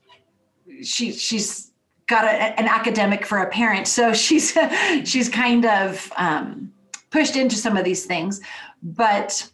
she, 0.83 1.13
she's 1.13 1.73
got 2.07 2.25
a, 2.25 2.29
an 2.29 2.67
academic 2.67 3.25
for 3.25 3.39
a 3.39 3.49
parent. 3.49 3.87
So 3.89 4.13
she's, 4.25 4.57
she's 5.05 5.29
kind 5.29 5.65
of 5.65 6.13
um, 6.17 6.73
pushed 7.11 7.37
into 7.37 7.57
some 7.57 7.77
of 7.77 7.85
these 7.85 8.05
things, 8.05 8.41
but 8.83 9.51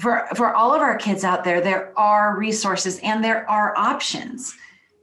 for, 0.00 0.28
for 0.34 0.54
all 0.54 0.74
of 0.74 0.82
our 0.82 0.96
kids 0.96 1.24
out 1.24 1.42
there, 1.44 1.60
there 1.60 1.98
are 1.98 2.36
resources 2.36 2.98
and 3.02 3.24
there 3.24 3.48
are 3.48 3.76
options 3.78 4.54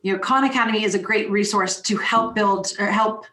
you 0.03 0.13
know 0.13 0.19
khan 0.19 0.43
academy 0.43 0.83
is 0.83 0.93
a 0.93 0.99
great 0.99 1.31
resource 1.31 1.81
to 1.81 1.97
help 1.97 2.35
build 2.35 2.73
or 2.77 2.85
help 2.85 3.25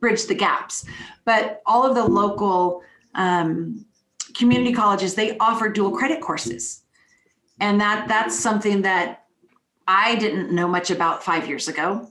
bridge 0.00 0.26
the 0.26 0.34
gaps 0.34 0.84
but 1.24 1.62
all 1.64 1.86
of 1.86 1.94
the 1.94 2.04
local 2.04 2.82
um, 3.14 3.86
community 4.38 4.72
colleges 4.72 5.14
they 5.14 5.36
offer 5.38 5.68
dual 5.68 5.90
credit 5.90 6.20
courses 6.20 6.82
and 7.60 7.80
that 7.80 8.06
that's 8.08 8.38
something 8.38 8.82
that 8.82 9.24
i 9.86 10.14
didn't 10.16 10.52
know 10.52 10.68
much 10.68 10.90
about 10.90 11.22
five 11.22 11.46
years 11.48 11.68
ago 11.68 12.08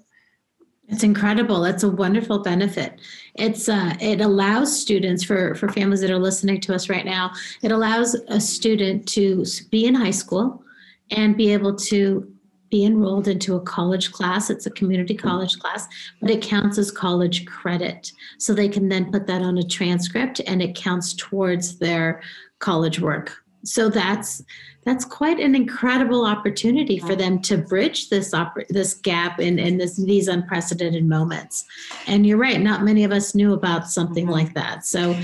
it's 0.88 1.04
incredible. 1.04 1.66
It's 1.66 1.84
a 1.84 1.90
wonderful 1.90 2.40
benefit. 2.40 3.00
It's 3.34 3.68
uh, 3.68 3.96
it 4.00 4.22
allows 4.22 4.80
students 4.80 5.24
for 5.24 5.56
for 5.56 5.68
families 5.70 6.02
that 6.02 6.12
are 6.12 6.20
listening 6.20 6.62
to 6.62 6.76
us 6.76 6.90
right 6.90 7.06
now. 7.06 7.32
It 7.64 7.72
allows 7.72 8.14
a 8.28 8.40
student 8.40 9.08
to 9.10 9.44
be 9.72 9.88
in 9.88 9.96
high 9.96 10.12
school 10.12 10.64
and 11.12 11.36
be 11.36 11.52
able 11.54 11.76
to 11.76 12.32
be 12.76 12.84
enrolled 12.84 13.30
into 13.30 13.56
a 13.56 13.62
college 13.62 14.12
class. 14.12 14.50
It's 14.50 14.66
a 14.66 14.70
community 14.72 15.16
college 15.16 15.58
class, 15.60 15.88
but 16.20 16.30
it 16.30 16.42
counts 16.42 16.78
as 16.78 16.92
college 16.92 17.46
credit. 17.46 18.12
So 18.38 18.54
they 18.54 18.68
can 18.68 18.90
then 18.90 19.12
put 19.14 19.28
that 19.28 19.42
on 19.42 19.58
a 19.58 19.64
transcript 19.64 20.42
and 20.46 20.62
it 20.62 20.76
counts 20.76 21.14
towards 21.14 21.80
their 21.80 22.22
college 22.60 23.00
work. 23.00 23.32
So 23.64 23.90
that's 23.90 24.44
that's 24.84 25.06
quite 25.06 25.40
an 25.40 25.56
incredible 25.56 26.26
opportunity 26.26 27.00
for 27.00 27.16
them 27.16 27.42
to 27.44 27.58
bridge 27.58 28.10
this 28.10 28.32
oper- 28.32 28.68
this 28.68 28.94
gap 28.94 29.40
in, 29.40 29.58
in 29.58 29.78
this, 29.78 29.96
these 29.96 30.28
unprecedented 30.28 31.06
moments. 31.06 31.66
And 32.06 32.28
you're 32.28 32.38
right, 32.38 32.62
not 32.62 32.84
many 32.84 33.04
of 33.04 33.12
us 33.12 33.34
knew 33.34 33.54
about 33.54 33.90
something 33.90 34.26
mm-hmm. 34.26 34.40
like 34.40 34.54
that. 34.54 34.86
So 34.86 35.18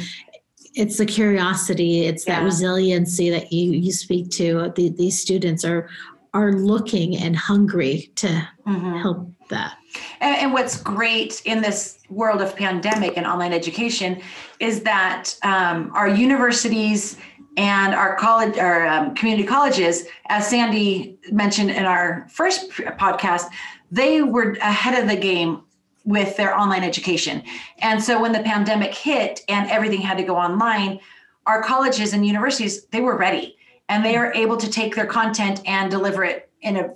it's 0.73 0.97
the 0.97 1.05
curiosity, 1.05 2.05
it's 2.05 2.25
yeah. 2.25 2.39
that 2.39 2.45
resiliency 2.45 3.29
that 3.29 3.51
you 3.51 3.73
you 3.73 3.91
speak 3.91 4.31
to. 4.39 4.71
The, 4.75 4.89
these 4.89 5.21
students 5.21 5.65
are 5.65 5.89
are 6.33 6.53
looking 6.53 7.17
and 7.17 7.35
hungry 7.35 8.11
to 8.15 8.27
mm-hmm. 8.65 8.97
help 8.97 9.31
that. 9.49 9.77
And, 10.21 10.37
and, 10.37 10.53
what's 10.53 10.81
great 10.81 11.41
in 11.43 11.61
this 11.61 11.99
world 12.09 12.41
of 12.41 12.55
pandemic 12.55 13.17
and 13.17 13.25
online 13.25 13.51
education 13.51 14.21
is 14.59 14.83
that 14.83 15.35
um, 15.43 15.91
our 15.93 16.07
universities 16.07 17.17
and 17.57 17.93
our 17.93 18.15
college, 18.15 18.57
our 18.57 18.87
um, 18.87 19.13
community 19.13 19.45
colleges, 19.45 20.05
as 20.29 20.47
Sandy 20.47 21.19
mentioned 21.31 21.69
in 21.71 21.83
our 21.83 22.27
first 22.29 22.69
podcast, 22.71 23.47
they 23.91 24.21
were 24.21 24.53
ahead 24.61 25.01
of 25.01 25.09
the 25.09 25.17
game 25.17 25.63
with 26.05 26.37
their 26.37 26.57
online 26.57 26.83
education. 26.83 27.43
And 27.79 28.01
so 28.01 28.21
when 28.21 28.31
the 28.31 28.41
pandemic 28.41 28.93
hit 28.95 29.41
and 29.49 29.69
everything 29.69 30.01
had 30.01 30.17
to 30.17 30.23
go 30.23 30.37
online, 30.37 30.99
our 31.45 31.61
colleges 31.61 32.13
and 32.13 32.25
universities, 32.25 32.85
they 32.85 33.01
were 33.01 33.17
ready 33.17 33.57
and 33.91 34.05
they 34.05 34.15
are 34.15 34.33
able 34.33 34.55
to 34.55 34.71
take 34.71 34.95
their 34.95 35.05
content 35.05 35.61
and 35.65 35.91
deliver 35.91 36.23
it 36.23 36.49
in 36.61 36.77
a 36.77 36.93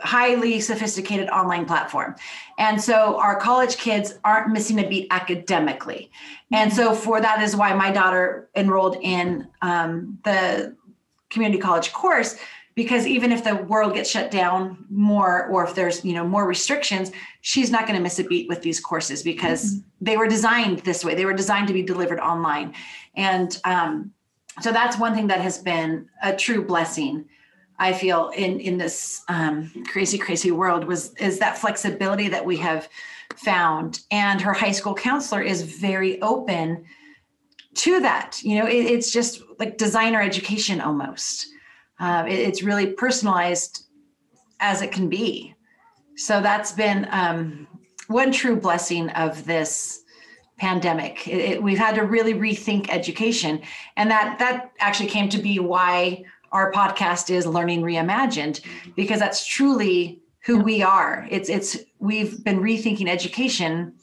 highly 0.00 0.60
sophisticated 0.60 1.28
online 1.28 1.66
platform. 1.66 2.16
And 2.56 2.80
so 2.80 3.18
our 3.20 3.38
college 3.38 3.76
kids 3.76 4.18
aren't 4.24 4.50
missing 4.50 4.78
a 4.78 4.88
beat 4.88 5.08
academically. 5.10 6.10
And 6.50 6.72
so 6.72 6.94
for 6.94 7.20
that 7.20 7.42
is 7.42 7.54
why 7.54 7.74
my 7.74 7.90
daughter 7.90 8.48
enrolled 8.56 8.96
in 9.02 9.46
um, 9.60 10.18
the 10.24 10.74
community 11.28 11.60
college 11.60 11.92
course 11.92 12.38
because 12.76 13.06
even 13.06 13.32
if 13.32 13.42
the 13.42 13.56
world 13.56 13.94
gets 13.94 14.08
shut 14.08 14.30
down 14.30 14.84
more 14.88 15.46
or 15.48 15.64
if 15.64 15.74
there's 15.74 16.04
you 16.04 16.14
know 16.14 16.24
more 16.24 16.46
restrictions 16.46 17.10
she's 17.40 17.70
not 17.70 17.84
going 17.84 17.96
to 17.96 18.02
miss 18.02 18.20
a 18.20 18.24
beat 18.24 18.48
with 18.48 18.62
these 18.62 18.78
courses 18.78 19.24
because 19.24 19.74
mm-hmm. 19.74 20.04
they 20.04 20.16
were 20.16 20.28
designed 20.28 20.78
this 20.80 21.04
way 21.04 21.14
they 21.16 21.24
were 21.24 21.34
designed 21.34 21.66
to 21.66 21.74
be 21.74 21.82
delivered 21.82 22.20
online 22.20 22.72
and 23.16 23.60
um, 23.64 24.12
so 24.60 24.72
that's 24.72 24.98
one 24.98 25.14
thing 25.14 25.26
that 25.26 25.40
has 25.40 25.58
been 25.58 26.08
a 26.22 26.34
true 26.34 26.64
blessing 26.64 27.24
i 27.78 27.92
feel 27.92 28.30
in 28.36 28.58
in 28.60 28.78
this 28.78 29.22
um, 29.28 29.70
crazy 29.88 30.18
crazy 30.18 30.50
world 30.50 30.84
was 30.84 31.14
is 31.14 31.38
that 31.38 31.58
flexibility 31.58 32.28
that 32.28 32.44
we 32.44 32.56
have 32.56 32.88
found. 33.34 34.00
And 34.10 34.40
her 34.40 34.52
high 34.52 34.72
school 34.72 34.94
counselor 34.94 35.42
is 35.42 35.62
very 35.62 36.20
open 36.22 36.84
to 37.74 38.00
that. 38.00 38.40
You 38.42 38.58
know 38.58 38.66
it, 38.66 38.86
it's 38.86 39.10
just 39.10 39.42
like 39.58 39.78
designer 39.78 40.20
education 40.20 40.80
almost. 40.80 41.46
Uh, 41.98 42.24
it, 42.26 42.38
it's 42.38 42.62
really 42.62 42.92
personalized 42.92 43.86
as 44.60 44.82
it 44.82 44.92
can 44.92 45.08
be. 45.08 45.54
So 46.16 46.40
that's 46.40 46.72
been 46.72 47.06
um, 47.10 47.66
one 48.08 48.32
true 48.32 48.56
blessing 48.56 49.10
of 49.10 49.44
this 49.44 50.02
pandemic. 50.58 51.28
It, 51.28 51.38
it, 51.38 51.62
we've 51.62 51.78
had 51.78 51.94
to 51.96 52.02
really 52.02 52.34
rethink 52.34 52.88
education, 52.88 53.62
and 53.96 54.10
that 54.10 54.38
that 54.38 54.72
actually 54.78 55.08
came 55.08 55.28
to 55.30 55.38
be 55.38 55.58
why 55.58 56.24
our 56.52 56.72
podcast 56.72 57.30
is 57.30 57.46
Learning 57.46 57.82
Reimagined, 57.82 58.60
because 58.94 59.18
that's 59.18 59.46
truly 59.46 60.20
who 60.44 60.58
we 60.58 60.82
are. 60.82 61.26
It's 61.30 61.48
it's 61.48 61.78
we've 61.98 62.42
been 62.44 62.60
rethinking 62.60 63.08
education 63.08 63.94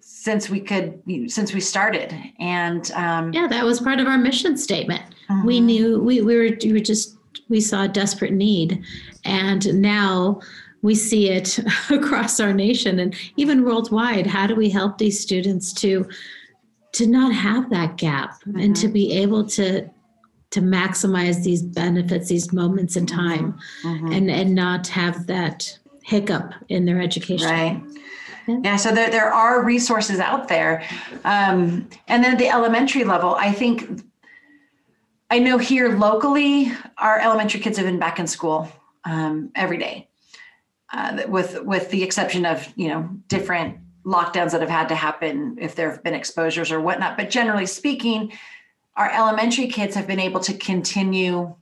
since 0.00 0.48
we 0.48 0.60
could 0.60 1.02
since 1.26 1.52
we 1.52 1.60
started, 1.60 2.14
and 2.38 2.90
um, 2.92 3.32
yeah, 3.32 3.46
that 3.48 3.64
was 3.64 3.80
part 3.80 4.00
of 4.00 4.06
our 4.06 4.18
mission 4.18 4.56
statement. 4.56 5.02
Mm-hmm. 5.28 5.46
We 5.46 5.60
knew 5.60 6.00
we 6.00 6.22
we 6.22 6.36
were 6.36 6.56
we 6.62 6.72
were 6.72 6.80
just 6.80 7.16
we 7.48 7.60
saw 7.60 7.84
a 7.84 7.88
desperate 7.88 8.32
need, 8.32 8.82
and 9.24 9.80
now 9.80 10.40
we 10.82 10.94
see 10.94 11.28
it 11.30 11.58
across 11.90 12.40
our 12.40 12.52
nation 12.52 12.98
and 12.98 13.14
even 13.36 13.64
worldwide 13.64 14.26
how 14.26 14.46
do 14.46 14.54
we 14.54 14.70
help 14.70 14.98
these 14.98 15.20
students 15.20 15.72
to 15.72 16.08
to 16.92 17.06
not 17.06 17.32
have 17.32 17.70
that 17.70 17.96
gap 17.96 18.40
mm-hmm. 18.42 18.58
and 18.58 18.76
to 18.76 18.88
be 18.88 19.12
able 19.12 19.44
to 19.44 19.88
to 20.50 20.60
maximize 20.60 21.42
these 21.44 21.62
benefits 21.62 22.28
these 22.28 22.52
moments 22.52 22.96
in 22.96 23.06
mm-hmm. 23.06 23.28
time 23.28 23.58
mm-hmm. 23.84 24.12
and 24.12 24.30
and 24.30 24.54
not 24.54 24.86
have 24.86 25.26
that 25.26 25.78
hiccup 26.02 26.54
in 26.68 26.84
their 26.84 27.00
education 27.00 27.48
right 27.48 27.82
yeah. 28.64 28.76
so 28.76 28.90
there, 28.90 29.10
there 29.10 29.32
are 29.32 29.62
resources 29.62 30.20
out 30.20 30.48
there 30.48 30.82
um, 31.24 31.86
and 32.06 32.24
then 32.24 32.36
the 32.38 32.48
elementary 32.48 33.04
level 33.04 33.34
i 33.34 33.52
think 33.52 34.02
i 35.30 35.38
know 35.38 35.58
here 35.58 35.96
locally 35.98 36.72
our 36.96 37.18
elementary 37.18 37.60
kids 37.60 37.76
have 37.76 37.86
been 37.86 37.98
back 37.98 38.18
in 38.18 38.26
school 38.26 38.70
um, 39.04 39.50
every 39.54 39.76
day 39.76 40.07
uh, 40.92 41.22
with 41.28 41.62
with 41.62 41.90
the 41.90 42.02
exception 42.02 42.46
of 42.46 42.72
you 42.76 42.88
know 42.88 43.08
different 43.28 43.78
lockdowns 44.04 44.52
that 44.52 44.60
have 44.60 44.70
had 44.70 44.88
to 44.88 44.94
happen 44.94 45.56
if 45.60 45.74
there 45.74 45.90
have 45.90 46.02
been 46.02 46.14
exposures 46.14 46.72
or 46.72 46.80
whatnot. 46.80 47.16
But 47.16 47.30
generally 47.30 47.66
speaking, 47.66 48.32
our 48.96 49.10
elementary 49.10 49.68
kids 49.68 49.94
have 49.94 50.06
been 50.06 50.20
able 50.20 50.40
to 50.40 50.54
continue 50.54 51.54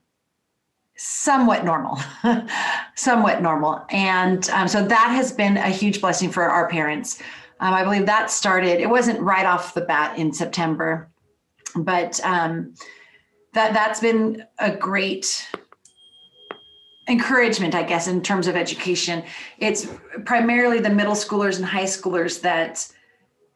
somewhat 0.97 1.65
normal, 1.65 1.99
somewhat 2.95 3.43
normal, 3.43 3.85
and 3.91 4.49
um, 4.51 4.69
so 4.69 4.85
that 4.85 5.09
has 5.11 5.33
been 5.33 5.57
a 5.57 5.69
huge 5.69 6.01
blessing 6.01 6.31
for 6.31 6.45
our 6.45 6.69
parents. 6.69 7.21
Um, 7.61 7.75
I 7.75 7.85
believe 7.85 8.07
that 8.07 8.31
started. 8.31 8.81
It 8.81 8.89
wasn't 8.89 9.21
right 9.21 9.47
off 9.47 9.75
the 9.75 9.81
bat 9.81 10.19
in 10.19 10.33
September, 10.33 11.11
but 11.75 12.21
um, 12.23 12.75
that 13.55 13.73
that's 13.73 14.01
been 14.01 14.45
a 14.59 14.71
great 14.71 15.49
encouragement, 17.09 17.75
I 17.75 17.83
guess, 17.83 18.09
in 18.09 18.21
terms 18.23 18.47
of 18.47 18.57
education. 18.57 19.23
It's 19.59 19.88
primarily 20.25 20.81
the 20.81 20.90
middle 20.90 21.14
schoolers 21.14 21.57
and 21.57 21.64
high 21.64 21.85
schoolers 21.85 22.40
that 22.42 22.88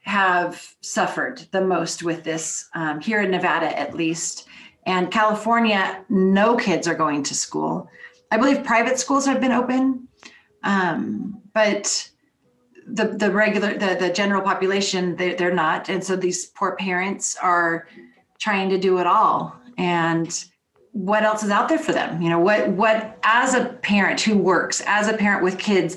have 0.03 0.75
suffered 0.81 1.47
the 1.51 1.61
most 1.61 2.03
with 2.03 2.25
this 2.25 2.69
um, 2.75 3.01
here 3.01 3.21
in 3.23 3.31
Nevada, 3.31 3.79
at 3.79 3.95
least. 3.95 4.47
And 4.87 5.11
California, 5.11 6.05
no 6.09 6.57
kids 6.57 6.89
are 6.89 6.95
going 6.95 7.23
to 7.25 7.35
school. 7.35 7.89
I 8.31 8.37
believe 8.37 8.65
private 8.65 8.99
schools 8.99 9.27
have 9.27 9.41
been 9.41 9.53
open, 9.53 10.09
um, 10.63 11.43
but 11.53 12.09
the 12.87 13.09
the 13.09 13.31
regular 13.31 13.77
the 13.77 13.97
the 13.99 14.11
general 14.13 14.43
population 14.43 15.17
they, 15.17 15.35
they're 15.35 15.55
not, 15.55 15.89
and 15.89 16.03
so 16.03 16.17
these 16.17 16.47
poor 16.47 16.77
parents 16.77 17.37
are 17.43 17.87
trying 18.39 18.71
to 18.71 18.79
do 18.79 18.99
it 18.99 19.07
all. 19.07 19.55
And 19.77 20.45
what 20.93 21.23
else 21.23 21.43
is 21.43 21.51
out 21.51 21.69
there 21.69 21.79
for 21.79 21.93
them? 21.93 22.21
You 22.21 22.29
know 22.31 22.39
what 22.39 22.69
what 22.71 23.19
as 23.23 23.55
a 23.55 23.67
parent 23.83 24.21
who 24.21 24.37
works 24.37 24.83
as 24.87 25.09
a 25.09 25.17
parent 25.17 25.43
with 25.43 25.59
kids 25.59 25.97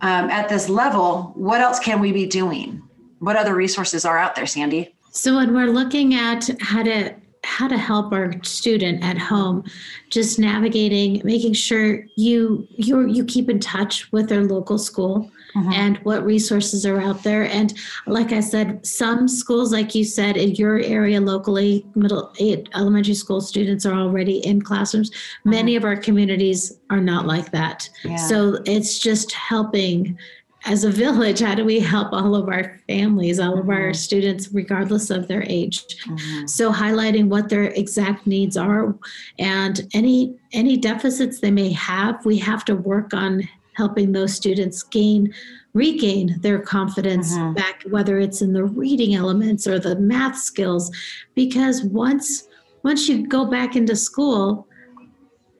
um, 0.00 0.30
at 0.30 0.48
this 0.48 0.68
level 0.68 1.32
what 1.34 1.60
else 1.60 1.78
can 1.78 2.00
we 2.00 2.12
be 2.12 2.26
doing? 2.26 2.82
What 3.18 3.36
other 3.36 3.54
resources 3.54 4.04
are 4.04 4.18
out 4.18 4.34
there 4.34 4.46
sandy? 4.46 4.94
So 5.10 5.36
when 5.36 5.54
we're 5.54 5.66
looking 5.66 6.14
at 6.14 6.48
how 6.60 6.82
to 6.82 7.14
how 7.44 7.68
to 7.68 7.76
help 7.76 8.12
our 8.12 8.32
student 8.42 9.02
at 9.04 9.18
home 9.18 9.64
just 10.10 10.38
navigating 10.38 11.20
making 11.24 11.52
sure 11.52 12.04
you 12.16 12.66
you 12.70 13.06
you 13.06 13.24
keep 13.24 13.50
in 13.50 13.58
touch 13.58 14.10
with 14.12 14.28
their 14.28 14.44
local 14.44 14.78
school 14.78 15.30
mm-hmm. 15.54 15.72
and 15.72 15.98
what 15.98 16.24
resources 16.24 16.84
are 16.86 17.00
out 17.00 17.22
there. 17.22 17.44
And 17.44 17.74
like 18.06 18.32
I 18.32 18.40
said, 18.40 18.84
some 18.86 19.28
schools, 19.28 19.72
like 19.72 19.94
you 19.94 20.04
said, 20.04 20.36
in 20.36 20.54
your 20.54 20.80
area 20.80 21.20
locally, 21.20 21.86
middle 21.94 22.32
eight 22.38 22.68
elementary 22.74 23.14
school 23.14 23.40
students 23.40 23.86
are 23.86 23.94
already 23.94 24.38
in 24.46 24.62
classrooms. 24.62 25.10
Mm-hmm. 25.10 25.50
Many 25.50 25.76
of 25.76 25.84
our 25.84 25.96
communities 25.96 26.78
are 26.90 27.00
not 27.00 27.26
like 27.26 27.50
that. 27.52 27.88
Yeah. 28.04 28.16
So 28.16 28.58
it's 28.66 28.98
just 28.98 29.32
helping 29.32 30.18
as 30.64 30.84
a 30.84 30.90
village, 30.90 31.40
how 31.40 31.56
do 31.56 31.64
we 31.64 31.80
help 31.80 32.12
all 32.12 32.36
of 32.36 32.48
our 32.48 32.78
families, 32.86 33.40
all 33.40 33.58
of 33.58 33.68
our 33.68 33.88
mm-hmm. 33.88 33.94
students, 33.94 34.48
regardless 34.52 35.10
of 35.10 35.26
their 35.26 35.42
age? 35.48 35.82
Mm-hmm. 36.06 36.46
So 36.46 36.72
highlighting 36.72 37.26
what 37.28 37.48
their 37.48 37.64
exact 37.64 38.26
needs 38.26 38.56
are 38.56 38.94
and 39.38 39.88
any 39.92 40.36
any 40.52 40.76
deficits 40.76 41.40
they 41.40 41.50
may 41.50 41.72
have, 41.72 42.24
we 42.24 42.38
have 42.38 42.64
to 42.66 42.76
work 42.76 43.12
on 43.12 43.48
helping 43.74 44.12
those 44.12 44.34
students 44.34 44.82
gain 44.82 45.32
regain 45.74 46.38
their 46.40 46.58
confidence 46.58 47.32
mm-hmm. 47.32 47.54
back 47.54 47.82
whether 47.88 48.18
it's 48.18 48.42
in 48.42 48.52
the 48.52 48.64
reading 48.64 49.14
elements 49.14 49.66
or 49.66 49.78
the 49.78 49.96
math 49.96 50.36
skills 50.36 50.90
because 51.34 51.82
once 51.82 52.48
once 52.82 53.08
you 53.08 53.26
go 53.26 53.46
back 53.46 53.74
into 53.76 53.96
school 53.96 54.66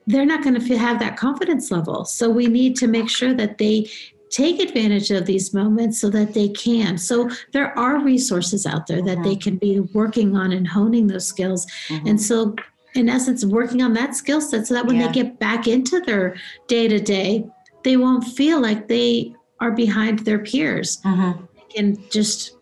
they're 0.05 0.25
not 0.25 0.43
going 0.43 0.59
to 0.59 0.77
have 0.77 0.99
that 0.99 1.17
confidence 1.17 1.71
level 1.71 2.05
so 2.05 2.29
we 2.29 2.47
need 2.47 2.75
to 2.75 2.87
make 2.87 3.09
sure 3.09 3.33
that 3.33 3.57
they 3.57 3.89
take 4.29 4.59
advantage 4.59 5.11
of 5.11 5.25
these 5.25 5.53
moments 5.53 5.99
so 5.99 6.09
that 6.09 6.33
they 6.33 6.49
can 6.49 6.97
so 6.97 7.29
there 7.51 7.77
are 7.77 7.99
resources 7.99 8.65
out 8.65 8.87
there 8.87 9.01
that 9.01 9.17
mm-hmm. 9.17 9.23
they 9.23 9.35
can 9.35 9.57
be 9.57 9.79
working 9.93 10.35
on 10.35 10.51
and 10.51 10.67
honing 10.67 11.07
those 11.07 11.25
skills 11.25 11.65
mm-hmm. 11.87 12.07
and 12.07 12.21
so 12.21 12.55
in 12.95 13.09
essence 13.09 13.45
working 13.45 13.81
on 13.81 13.93
that 13.93 14.15
skill 14.15 14.41
set 14.41 14.67
so 14.67 14.73
that 14.73 14.85
when 14.85 14.95
yeah. 14.95 15.07
they 15.07 15.13
get 15.13 15.39
back 15.39 15.67
into 15.67 15.99
their 16.01 16.35
day 16.67 16.87
to 16.87 16.99
day 16.99 17.45
they 17.83 17.97
won't 17.97 18.23
feel 18.23 18.61
like 18.61 18.87
they 18.87 19.35
are 19.59 19.71
behind 19.71 20.19
their 20.19 20.39
peers 20.39 21.01
mm-hmm. 21.01 21.43
and 21.77 22.11
just 22.11 22.57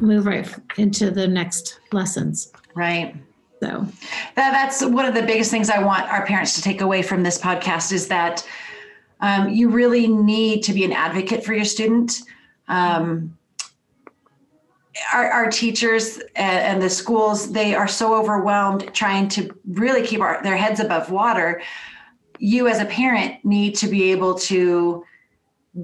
move 0.00 0.26
right 0.26 0.48
into 0.76 1.10
the 1.10 1.26
next 1.26 1.80
lessons. 1.92 2.52
Right. 2.74 3.16
So 3.60 3.86
that, 4.34 4.52
that's 4.52 4.84
one 4.84 5.06
of 5.06 5.14
the 5.14 5.22
biggest 5.22 5.50
things 5.50 5.70
I 5.70 5.82
want 5.82 6.10
our 6.10 6.26
parents 6.26 6.54
to 6.56 6.62
take 6.62 6.80
away 6.80 7.02
from 7.02 7.22
this 7.22 7.38
podcast 7.38 7.92
is 7.92 8.08
that 8.08 8.46
um, 9.20 9.48
you 9.48 9.70
really 9.70 10.06
need 10.06 10.62
to 10.64 10.72
be 10.72 10.84
an 10.84 10.92
advocate 10.92 11.44
for 11.44 11.54
your 11.54 11.64
student. 11.64 12.20
Um, 12.68 13.38
our, 15.12 15.30
our, 15.30 15.50
teachers 15.50 16.20
and, 16.36 16.80
the 16.80 16.90
schools, 16.90 17.52
they 17.52 17.74
are 17.74 17.88
so 17.88 18.14
overwhelmed 18.14 18.90
trying 18.94 19.28
to 19.30 19.56
really 19.66 20.06
keep 20.06 20.20
our, 20.20 20.42
their 20.42 20.56
heads 20.56 20.78
above 20.78 21.10
water 21.10 21.62
you 22.38 22.68
as 22.68 22.80
a 22.80 22.84
parent 22.84 23.44
need 23.44 23.74
to 23.76 23.88
be 23.88 24.10
able 24.12 24.34
to 24.34 25.04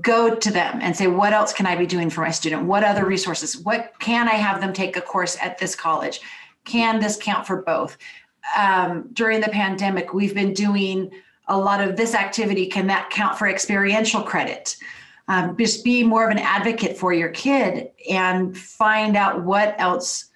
go 0.01 0.35
to 0.35 0.51
them 0.53 0.79
and 0.81 0.97
say 0.97 1.09
what 1.09 1.33
else 1.33 1.53
can 1.53 1.67
i 1.67 1.75
be 1.75 1.87
doing 1.87 2.11
for 2.11 2.21
my 2.21 2.31
student? 2.31 2.65
What 2.65 2.85
other 2.85 3.05
resources? 3.05 3.57
What 3.59 3.93
can 3.99 4.29
i 4.29 4.35
have 4.35 4.61
them 4.61 4.73
take 4.73 4.97
a 4.97 5.01
course 5.01 5.37
at 5.43 5.59
this 5.59 5.75
college? 5.75 6.21
Can 6.65 7.01
this 7.01 7.17
count 7.21 7.47
for 7.47 7.63
both? 7.63 7.97
Um, 8.57 9.09
during 9.13 9.41
the 9.41 9.49
pandemic 9.49 10.15
we've 10.15 10.35
been 10.35 10.55
doing 10.55 11.11
a 11.49 11.59
lot 11.59 11.81
of 11.81 11.97
this 11.97 12.15
activity. 12.15 12.67
Can 12.67 12.87
that 12.87 13.11
count 13.11 13.37
for 13.37 13.49
experiential 13.49 14.23
credit? 14.23 14.77
Um, 15.27 15.57
just 15.57 15.85
be 15.85 16.03
more 16.03 16.25
of 16.25 16.31
an 16.31 16.39
advocate 16.39 16.97
for 16.97 17.13
your 17.13 17.29
kid 17.29 17.91
and 18.09 18.57
find 18.57 19.17
out 19.17 19.43
what 19.43 19.75
else 19.79 20.27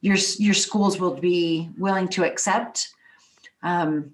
your 0.00 0.16
your 0.38 0.54
schools 0.54 1.00
will 1.00 1.14
be 1.14 1.70
willing 1.78 2.08
to 2.08 2.24
accept. 2.24 2.88
Um, 3.62 4.13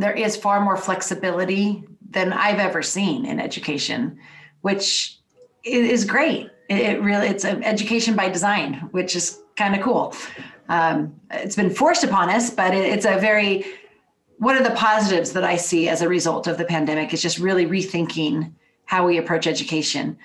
there 0.00 0.12
is 0.12 0.36
far 0.36 0.60
more 0.60 0.76
flexibility 0.76 1.84
than 2.10 2.32
I've 2.32 2.58
ever 2.58 2.82
seen 2.82 3.24
in 3.24 3.40
education, 3.40 4.18
which 4.62 5.18
is 5.64 6.04
great. 6.04 6.50
It 6.68 7.00
really 7.00 7.28
it's 7.28 7.44
an 7.44 7.62
education 7.64 8.14
by 8.14 8.28
design, 8.28 8.88
which 8.92 9.16
is 9.16 9.40
kind 9.56 9.74
of 9.74 9.82
cool. 9.82 10.14
Um, 10.68 11.18
it's 11.30 11.56
been 11.56 11.70
forced 11.70 12.04
upon 12.04 12.28
us, 12.28 12.50
but 12.50 12.74
it's 12.74 13.06
a 13.06 13.18
very 13.18 13.64
one 14.38 14.56
of 14.56 14.64
the 14.64 14.70
positives 14.70 15.32
that 15.32 15.44
I 15.44 15.56
see 15.56 15.88
as 15.88 16.00
a 16.00 16.08
result 16.08 16.46
of 16.46 16.58
the 16.58 16.64
pandemic 16.64 17.12
is 17.12 17.20
just 17.20 17.38
really 17.38 17.66
rethinking 17.66 18.52
how 18.84 19.06
we 19.06 19.18
approach 19.18 19.46
education. 19.46 20.16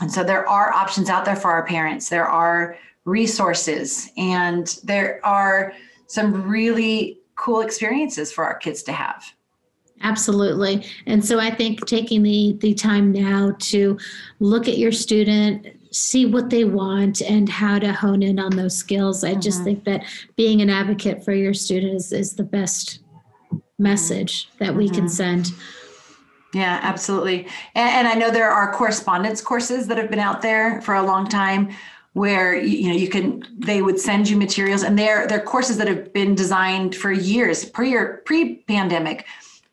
And 0.00 0.10
so 0.10 0.24
there 0.24 0.48
are 0.48 0.72
options 0.72 1.10
out 1.10 1.24
there 1.24 1.36
for 1.36 1.50
our 1.50 1.66
parents. 1.66 2.08
There 2.08 2.26
are 2.26 2.76
resources, 3.04 4.10
and 4.16 4.78
there 4.84 5.20
are 5.24 5.72
some 6.06 6.48
really 6.48 7.18
cool 7.38 7.60
experiences 7.60 8.30
for 8.30 8.44
our 8.44 8.58
kids 8.58 8.82
to 8.82 8.92
have. 8.92 9.24
Absolutely. 10.02 10.84
And 11.06 11.24
so 11.24 11.40
i 11.40 11.50
think 11.50 11.84
taking 11.86 12.22
the 12.22 12.56
the 12.60 12.74
time 12.74 13.10
now 13.10 13.52
to 13.58 13.98
look 14.38 14.68
at 14.68 14.78
your 14.78 14.92
student 14.92 15.66
see 15.90 16.26
what 16.26 16.50
they 16.50 16.64
want 16.64 17.22
and 17.22 17.48
how 17.48 17.78
to 17.78 17.92
hone 17.92 18.22
in 18.22 18.38
on 18.38 18.54
those 18.54 18.76
skills. 18.76 19.24
I 19.24 19.30
mm-hmm. 19.30 19.40
just 19.40 19.64
think 19.64 19.84
that 19.84 20.04
being 20.36 20.60
an 20.60 20.68
advocate 20.68 21.24
for 21.24 21.32
your 21.32 21.54
students 21.54 22.12
is, 22.12 22.12
is 22.12 22.34
the 22.34 22.44
best 22.44 23.00
message 23.78 24.50
that 24.58 24.74
we 24.74 24.86
mm-hmm. 24.86 24.94
can 24.94 25.08
send. 25.08 25.52
Yeah 26.52 26.78
absolutely. 26.82 27.46
And, 27.74 28.06
and, 28.06 28.08
i 28.08 28.14
know 28.14 28.30
there 28.30 28.50
are 28.50 28.72
correspondence 28.72 29.40
courses 29.40 29.86
that 29.88 29.98
have 29.98 30.10
been 30.10 30.18
out 30.18 30.42
there 30.42 30.80
for 30.82 30.94
a 30.94 31.02
long 31.02 31.26
time 31.26 31.70
where 32.14 32.56
you 32.56 32.88
know 32.88 32.94
you 32.94 33.08
can 33.08 33.44
they 33.58 33.82
would 33.82 33.98
send 33.98 34.28
you 34.28 34.36
materials 34.36 34.82
and 34.82 34.98
they're 34.98 35.26
they're 35.26 35.40
courses 35.40 35.76
that 35.76 35.88
have 35.88 36.12
been 36.12 36.34
designed 36.34 36.94
for 36.94 37.12
years 37.12 37.64
pre 37.64 37.96
pre 38.24 38.56
pandemic 38.68 39.26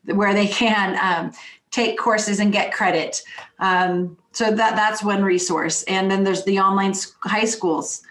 where 0.05 0.33
they 0.33 0.47
can 0.47 0.97
um, 1.01 1.31
take 1.71 1.97
courses 1.97 2.39
and 2.39 2.51
get 2.51 2.73
credit 2.73 3.21
um, 3.59 4.17
so 4.31 4.51
that 4.51 4.75
that's 4.75 5.03
one 5.03 5.23
resource 5.23 5.83
and 5.83 6.11
then 6.11 6.23
there's 6.23 6.43
the 6.43 6.59
online 6.59 6.93
high 7.21 7.45
schools 7.45 8.03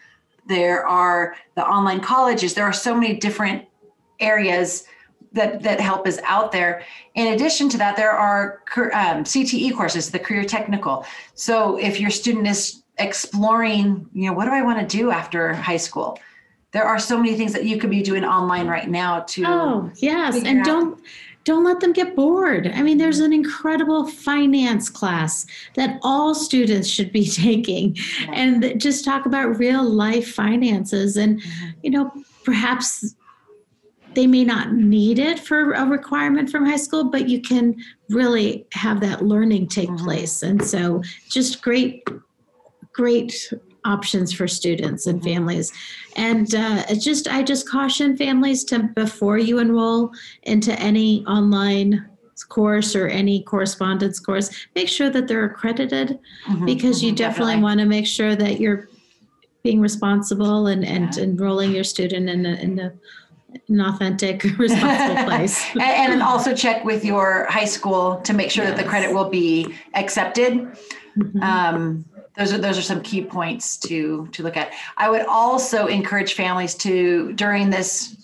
there 0.46 0.86
are 0.86 1.36
the 1.54 1.66
online 1.66 2.00
colleges 2.00 2.54
there 2.54 2.64
are 2.64 2.72
so 2.72 2.94
many 2.94 3.14
different 3.14 3.64
areas 4.20 4.84
that 5.34 5.62
that 5.62 5.80
help 5.80 6.06
is 6.06 6.20
out 6.24 6.52
there. 6.52 6.82
In 7.16 7.34
addition 7.34 7.68
to 7.70 7.78
that, 7.78 7.96
there 7.96 8.12
are 8.12 8.62
um, 8.76 9.24
CTE 9.24 9.74
courses, 9.76 10.10
the 10.10 10.18
career 10.18 10.44
technical. 10.44 11.04
So 11.34 11.76
if 11.76 12.00
your 12.00 12.10
student 12.10 12.46
is 12.46 12.83
exploring, 12.98 14.08
you 14.12 14.28
know, 14.28 14.32
what 14.32 14.44
do 14.46 14.52
I 14.52 14.62
want 14.62 14.78
to 14.88 14.96
do 14.96 15.10
after 15.10 15.52
high 15.54 15.76
school? 15.76 16.18
There 16.72 16.84
are 16.84 16.98
so 16.98 17.16
many 17.16 17.36
things 17.36 17.52
that 17.52 17.64
you 17.64 17.78
could 17.78 17.90
be 17.90 18.02
doing 18.02 18.24
online 18.24 18.66
right 18.66 18.88
now 18.88 19.20
to. 19.20 19.44
Oh 19.46 19.90
yes, 19.96 20.42
and 20.44 20.60
out. 20.60 20.64
don't 20.64 21.00
don't 21.44 21.64
let 21.64 21.80
them 21.80 21.92
get 21.92 22.16
bored. 22.16 22.72
I 22.74 22.82
mean, 22.82 22.98
there's 22.98 23.20
an 23.20 23.32
incredible 23.32 24.08
finance 24.08 24.88
class 24.88 25.46
that 25.74 25.98
all 26.02 26.34
students 26.34 26.88
should 26.88 27.12
be 27.12 27.26
taking, 27.30 27.96
and 28.32 28.80
just 28.80 29.04
talk 29.04 29.26
about 29.26 29.58
real 29.58 29.84
life 29.84 30.34
finances 30.34 31.16
and, 31.16 31.40
mm-hmm. 31.40 31.70
you 31.82 31.90
know, 31.90 32.10
perhaps 32.44 33.14
they 34.14 34.26
may 34.26 34.44
not 34.44 34.72
need 34.72 35.18
it 35.18 35.38
for 35.40 35.72
a 35.72 35.84
requirement 35.84 36.48
from 36.48 36.64
high 36.64 36.76
school, 36.76 37.04
but 37.04 37.28
you 37.28 37.40
can 37.40 37.74
really 38.08 38.64
have 38.72 39.00
that 39.00 39.24
learning 39.24 39.68
take 39.68 39.88
mm-hmm. 39.88 40.04
place. 40.04 40.42
And 40.42 40.64
so, 40.64 41.02
just 41.28 41.62
great, 41.62 42.04
great 42.94 43.52
options 43.84 44.32
for 44.32 44.48
students 44.48 45.06
and 45.06 45.20
mm-hmm. 45.20 45.28
families. 45.28 45.72
And 46.16 46.54
uh, 46.54 46.94
just, 46.94 47.28
I 47.28 47.42
just 47.42 47.68
caution 47.68 48.16
families 48.16 48.64
to 48.64 48.84
before 48.94 49.38
you 49.38 49.58
enroll 49.58 50.12
into 50.44 50.72
any 50.80 51.24
online 51.26 52.08
course 52.48 52.96
or 52.96 53.06
any 53.08 53.42
correspondence 53.42 54.18
course, 54.18 54.50
make 54.74 54.88
sure 54.88 55.10
that 55.10 55.28
they're 55.28 55.44
accredited 55.44 56.18
mm-hmm, 56.46 56.64
because 56.64 57.02
you 57.02 57.10
mm-hmm, 57.10 57.16
definitely, 57.16 57.54
definitely. 57.54 57.62
want 57.62 57.80
to 57.80 57.86
make 57.86 58.06
sure 58.06 58.34
that 58.34 58.60
you're 58.60 58.88
being 59.62 59.80
responsible 59.80 60.66
and, 60.66 60.84
and 60.84 61.16
yeah. 61.16 61.22
enrolling 61.22 61.72
your 61.72 61.84
student 61.84 62.28
in 62.28 62.46
a, 62.46 62.54
in 62.54 62.78
a 62.78 62.92
an 63.68 63.80
authentic, 63.80 64.42
responsible 64.58 65.24
place. 65.24 65.64
and, 65.74 66.12
and, 66.12 66.22
also 66.22 66.52
check 66.54 66.84
with 66.84 67.04
your 67.04 67.46
high 67.48 67.64
school 67.64 68.16
to 68.22 68.32
make 68.32 68.50
sure 68.50 68.64
yes. 68.64 68.76
that 68.76 68.82
the 68.82 68.88
credit 68.88 69.14
will 69.14 69.30
be 69.30 69.72
accepted. 69.94 70.54
Mm-hmm. 71.16 71.40
Um, 71.40 72.04
those 72.36 72.52
are 72.52 72.58
those 72.58 72.76
are 72.76 72.82
some 72.82 73.00
key 73.02 73.22
points 73.22 73.76
to 73.78 74.28
to 74.32 74.42
look 74.42 74.56
at. 74.56 74.72
I 74.96 75.08
would 75.08 75.26
also 75.26 75.86
encourage 75.86 76.34
families 76.34 76.74
to 76.76 77.32
during 77.34 77.70
this 77.70 78.16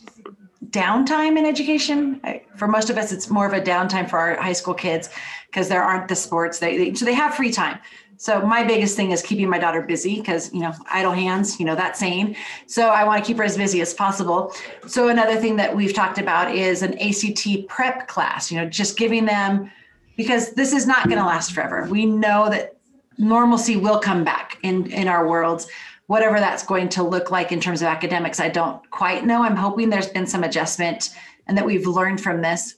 downtime 0.71 1.39
in 1.39 1.47
education. 1.47 2.21
For 2.57 2.69
most 2.69 2.91
of 2.91 2.99
us, 2.99 3.13
it's 3.13 3.31
more 3.31 3.47
of 3.47 3.53
a 3.53 3.61
downtime 3.61 4.09
for 4.09 4.19
our 4.19 4.37
high 4.37 4.53
school 4.53 4.75
kids 4.75 5.11
because 5.47 5.69
there 5.69 5.83
aren't 5.83 6.09
the 6.09 6.17
sports. 6.17 6.59
They, 6.59 6.77
they 6.77 6.95
so 6.95 7.05
they 7.05 7.15
have 7.15 7.35
free 7.35 7.53
time. 7.53 7.79
So 8.17 8.45
my 8.45 8.63
biggest 8.63 8.97
thing 8.97 9.13
is 9.13 9.23
keeping 9.23 9.49
my 9.49 9.59
daughter 9.59 9.81
busy 9.81 10.17
because 10.17 10.53
you 10.53 10.61
know 10.61 10.75
idle 10.91 11.13
hands, 11.13 11.59
you 11.59 11.65
know 11.65 11.77
that 11.77 11.97
saying. 11.97 12.37
So 12.67 12.89
I 12.89 13.05
want 13.05 13.23
to 13.23 13.27
keep 13.27 13.39
her 13.39 13.45
as 13.45 13.57
busy 13.57 13.81
as 13.81 13.95
possible. 13.95 14.53
So 14.87 15.09
another 15.09 15.37
thing 15.37 15.57
that 15.57 15.75
we've 15.75 15.95
talked 15.95 16.19
about 16.19 16.55
is 16.55 16.83
an 16.83 16.99
ACT 16.99 17.69
prep 17.69 18.09
class. 18.09 18.51
You 18.51 18.59
know, 18.59 18.69
just 18.69 18.99
giving 18.99 19.25
them 19.25 19.71
because 20.17 20.53
this 20.53 20.73
is 20.73 20.87
not 20.87 21.07
going 21.07 21.19
to 21.19 21.25
last 21.25 21.53
forever. 21.53 21.87
We 21.89 22.05
know 22.05 22.51
that 22.51 22.77
normalcy 23.21 23.77
will 23.77 23.99
come 23.99 24.25
back 24.25 24.59
in 24.63 24.91
in 24.91 25.07
our 25.07 25.29
worlds 25.29 25.69
whatever 26.07 26.41
that's 26.41 26.65
going 26.65 26.89
to 26.89 27.03
look 27.03 27.31
like 27.31 27.53
in 27.53 27.61
terms 27.61 27.83
of 27.83 27.89
academics 27.89 28.41
i 28.41 28.49
don't 28.49 28.91
quite 28.91 29.25
know 29.25 29.43
i'm 29.43 29.57
hoping 29.57 29.91
there's 29.91 30.09
been 30.09 30.27
some 30.27 30.43
adjustment 30.43 31.11
and 31.47 31.57
that 31.57 31.65
we've 31.65 31.87
learned 31.87 32.21
from 32.21 32.41
this 32.41 32.77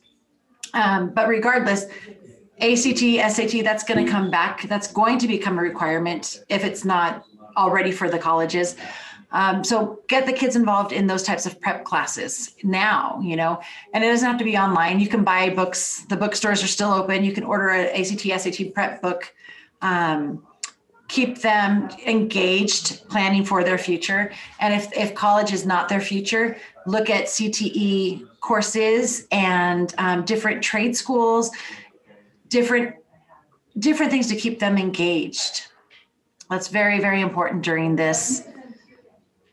um, 0.74 1.10
but 1.10 1.28
regardless 1.28 1.84
ACT, 2.60 2.98
SAT, 2.98 3.64
that's 3.64 3.82
going 3.82 4.04
to 4.04 4.10
come 4.10 4.30
back. 4.30 4.62
That's 4.68 4.86
going 4.86 5.18
to 5.18 5.26
become 5.26 5.58
a 5.58 5.62
requirement 5.62 6.44
if 6.48 6.64
it's 6.64 6.84
not 6.84 7.24
already 7.56 7.90
for 7.90 8.08
the 8.08 8.18
colleges. 8.18 8.76
Um, 9.32 9.64
so 9.64 10.00
get 10.08 10.26
the 10.26 10.32
kids 10.32 10.56
involved 10.56 10.92
in 10.92 11.06
those 11.06 11.22
types 11.22 11.46
of 11.46 11.58
prep 11.60 11.84
classes 11.84 12.54
now, 12.62 13.18
you 13.22 13.34
know, 13.34 13.60
and 13.94 14.04
it 14.04 14.08
doesn't 14.08 14.28
have 14.28 14.38
to 14.38 14.44
be 14.44 14.58
online. 14.58 15.00
You 15.00 15.08
can 15.08 15.24
buy 15.24 15.48
books. 15.48 16.04
The 16.08 16.16
bookstores 16.16 16.62
are 16.62 16.68
still 16.68 16.92
open. 16.92 17.24
You 17.24 17.32
can 17.32 17.44
order 17.44 17.70
an 17.70 17.88
ACT, 17.98 18.40
SAT 18.40 18.74
prep 18.74 19.00
book. 19.00 19.34
Um, 19.82 20.46
keep 21.08 21.42
them 21.42 21.90
engaged, 22.06 23.06
planning 23.10 23.44
for 23.44 23.62
their 23.62 23.76
future. 23.76 24.32
And 24.60 24.72
if, 24.72 24.90
if 24.96 25.14
college 25.14 25.52
is 25.52 25.66
not 25.66 25.90
their 25.90 26.00
future, 26.00 26.56
look 26.86 27.10
at 27.10 27.26
CTE 27.26 28.26
courses 28.40 29.26
and 29.30 29.94
um, 29.98 30.24
different 30.24 30.62
trade 30.62 30.96
schools 30.96 31.50
different 32.52 32.94
different 33.78 34.12
things 34.12 34.28
to 34.28 34.36
keep 34.36 34.60
them 34.60 34.76
engaged. 34.76 35.66
That's 36.50 36.68
very, 36.68 37.00
very 37.00 37.22
important 37.22 37.62
during 37.62 37.96
this 37.96 38.46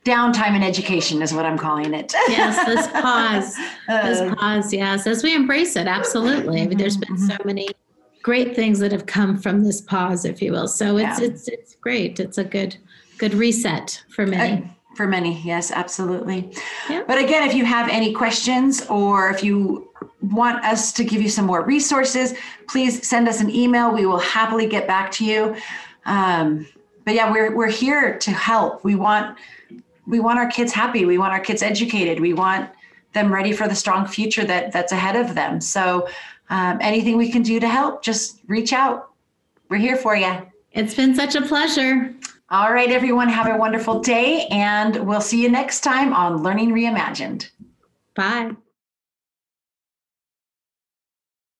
downtime 0.04 0.56
in 0.56 0.64
education 0.64 1.22
is 1.22 1.34
what 1.34 1.46
I'm 1.46 1.58
calling 1.58 1.94
it. 1.94 2.14
yes, 2.28 2.66
this 2.66 2.88
pause. 3.02 3.56
This 3.88 4.20
uh, 4.20 4.36
pause, 4.36 4.74
yes. 4.74 5.08
As 5.08 5.24
we 5.24 5.34
embrace 5.34 5.78
it, 5.78 5.88
absolutely. 5.88 6.62
I 6.62 6.68
mean, 6.68 6.78
there's 6.78 6.98
been 6.98 7.18
so 7.18 7.34
mm-hmm. 7.36 7.48
many 7.48 7.70
great 8.22 8.56
things 8.56 8.80
that 8.80 8.92
have 8.92 9.06
come 9.06 9.38
from 9.38 9.64
this 9.64 9.82
pause, 9.82 10.26
if 10.26 10.42
you 10.42 10.52
will. 10.52 10.68
So 10.68 10.98
it's 10.98 11.20
yeah. 11.20 11.28
it's 11.28 11.48
it's 11.48 11.76
great. 11.76 12.20
It's 12.20 12.38
a 12.38 12.44
good 12.44 12.78
good 13.18 13.34
reset 13.34 14.04
for 14.10 14.26
many. 14.26 14.64
Uh, 14.64 14.68
for 14.96 15.08
many, 15.08 15.40
yes, 15.44 15.72
absolutely. 15.72 16.52
Yeah. 16.90 17.04
But 17.08 17.20
again, 17.20 17.48
if 17.48 17.56
you 17.56 17.64
have 17.64 17.88
any 17.88 18.12
questions 18.12 18.86
or 18.88 19.30
if 19.30 19.42
you 19.44 19.90
want 20.22 20.66
us 20.66 20.92
to 20.94 21.06
give 21.06 21.22
you 21.22 21.30
some 21.30 21.46
more 21.46 21.64
resources, 21.64 22.34
please 22.68 23.08
send 23.08 23.30
us 23.30 23.40
an 23.40 23.50
email. 23.50 23.94
We 23.94 24.06
will 24.06 24.20
happily 24.20 24.68
get 24.68 24.88
back 24.88 25.12
to 25.14 25.26
you. 25.26 25.56
Um, 26.06 26.68
but 27.06 27.14
yeah, 27.14 27.32
we're 27.32 27.56
we're 27.56 27.70
here 27.70 28.18
to 28.20 28.32
help. 28.32 28.84
We 28.84 28.96
want 28.96 29.38
we 30.06 30.20
want 30.20 30.40
our 30.40 30.50
kids 30.50 30.74
happy. 30.74 31.06
We 31.06 31.18
want 31.18 31.32
our 31.32 31.40
kids 31.40 31.62
educated. 31.62 32.20
We 32.20 32.34
want 32.34 32.70
them 33.14 33.34
ready 33.34 33.54
for 33.54 33.68
the 33.68 33.76
strong 33.76 34.06
future 34.06 34.44
that 34.44 34.72
that's 34.72 34.92
ahead 34.92 35.16
of 35.16 35.36
them. 35.36 35.62
So 35.62 36.08
um, 36.50 36.80
anything 36.82 37.18
we 37.18 37.32
can 37.32 37.42
do 37.42 37.60
to 37.60 37.68
help, 37.68 38.04
just 38.04 38.42
reach 38.48 38.74
out. 38.74 39.12
We're 39.70 39.78
here 39.78 39.98
for 39.98 40.16
you. 40.16 40.48
It's 40.72 40.94
been 40.94 41.16
such 41.16 41.36
a 41.36 41.42
pleasure. 41.42 42.14
All 42.52 42.74
right, 42.74 42.90
everyone, 42.90 43.30
have 43.30 43.48
a 43.48 43.58
wonderful 43.58 44.00
day, 44.00 44.48
and 44.50 45.08
we'll 45.08 45.22
see 45.22 45.42
you 45.42 45.50
next 45.50 45.82
time 45.82 46.14
on 46.14 46.42
Learning 46.42 46.72
Reimagined. 46.72 47.50
Bye. 48.16 48.56